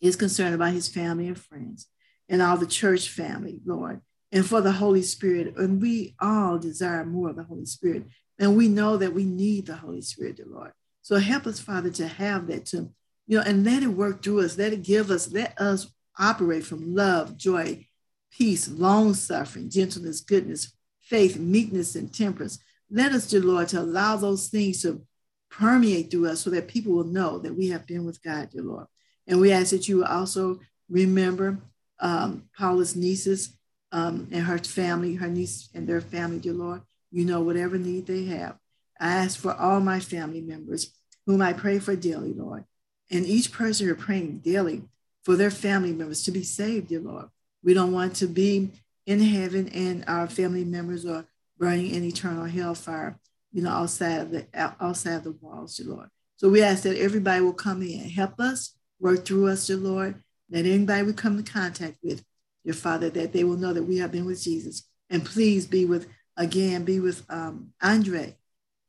[0.00, 1.86] is concerned about his family and friends
[2.28, 4.00] and all the church family, Lord,
[4.32, 5.56] and for the Holy Spirit.
[5.56, 8.04] And we all desire more of the Holy Spirit.
[8.38, 10.72] And we know that we need the Holy Spirit, dear Lord.
[11.02, 12.90] So help us, Father, to have that to,
[13.26, 14.56] you know, and let it work through us.
[14.56, 17.86] Let it give us, let us operate from love, joy,
[18.30, 22.58] peace, long suffering, gentleness, goodness, faith, meekness, and temperance.
[22.90, 25.04] Let us, dear Lord, to allow those things to
[25.50, 28.62] permeate through us so that people will know that we have been with God, dear
[28.62, 28.86] Lord.
[29.30, 30.58] And we ask that you also
[30.88, 31.58] remember
[32.00, 33.56] um, Paula's nieces
[33.92, 36.82] um, and her family, her niece and their family, dear Lord.
[37.12, 38.56] You know whatever need they have.
[38.98, 40.92] I ask for all my family members,
[41.26, 42.64] whom I pray for daily, Lord.
[43.10, 44.82] And each person who are praying daily
[45.24, 47.26] for their family members to be saved, dear Lord.
[47.62, 48.70] We don't want to be
[49.06, 51.26] in heaven and our family members are
[51.58, 53.18] burning in eternal hellfire,
[53.52, 56.08] you know, outside of the outside of the walls, dear Lord.
[56.36, 59.76] So we ask that everybody will come in, and help us, work through us, dear
[59.76, 60.22] Lord.
[60.50, 62.24] Let anybody we come in contact with,
[62.64, 64.86] dear Father, that they will know that we have been with Jesus.
[65.08, 68.36] And please be with, again, be with um, Andre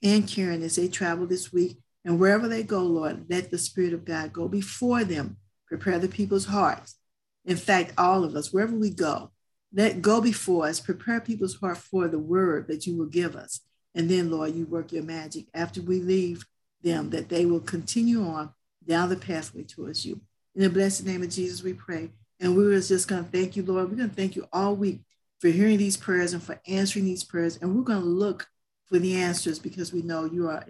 [0.04, 1.78] and Karen as they travel this week.
[2.04, 5.38] And wherever they go, Lord, let the Spirit of God go before them
[5.68, 6.96] prepare the people's hearts.
[7.46, 9.32] In fact, all of us, wherever we go,
[9.74, 13.62] let go before us, prepare people's heart for the word that you will give us.
[13.96, 16.46] And then, Lord, you work your magic after we leave
[16.82, 18.52] them, that they will continue on
[18.86, 20.22] down the pathway towards you.
[20.56, 22.12] In the blessed name of Jesus, we pray.
[22.40, 23.90] And we were just going to thank you, Lord.
[23.90, 25.02] We're going to thank you all week
[25.40, 27.58] for hearing these prayers and for answering these prayers.
[27.58, 28.48] And we're going to look
[28.88, 30.64] for the answers because we know you are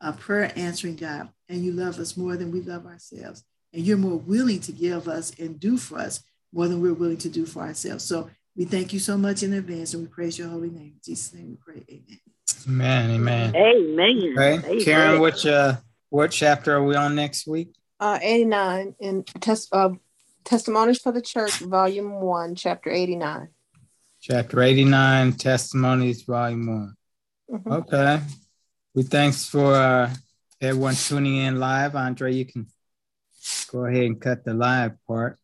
[0.00, 3.42] a prayer answering God and you love us more than we love ourselves
[3.72, 6.22] and you're more willing to give us and do for us
[6.52, 8.04] more than we're willing to do for ourselves.
[8.04, 10.94] So we thank you so much in advance and we praise your holy name.
[10.94, 11.84] In Jesus' name we pray.
[11.90, 13.10] Amen.
[13.10, 13.56] Amen.
[13.56, 13.56] Amen.
[13.56, 14.32] Amen.
[14.32, 14.68] Okay.
[14.68, 14.80] Amen.
[14.84, 15.76] Karen, which uh
[16.10, 17.74] what chapter are we on next week?
[18.00, 19.90] Uh 89 in test uh
[20.44, 23.48] Testimonies for the Church, Volume 1, Chapter 89.
[24.22, 26.94] Chapter 89, Testimonies, Volume one
[27.52, 27.72] mm-hmm.
[27.72, 28.20] Okay.
[28.94, 30.10] We thanks for uh,
[30.58, 31.94] everyone tuning in live.
[31.94, 32.66] Andre, you can
[33.70, 35.38] Go ahead and cut the live part.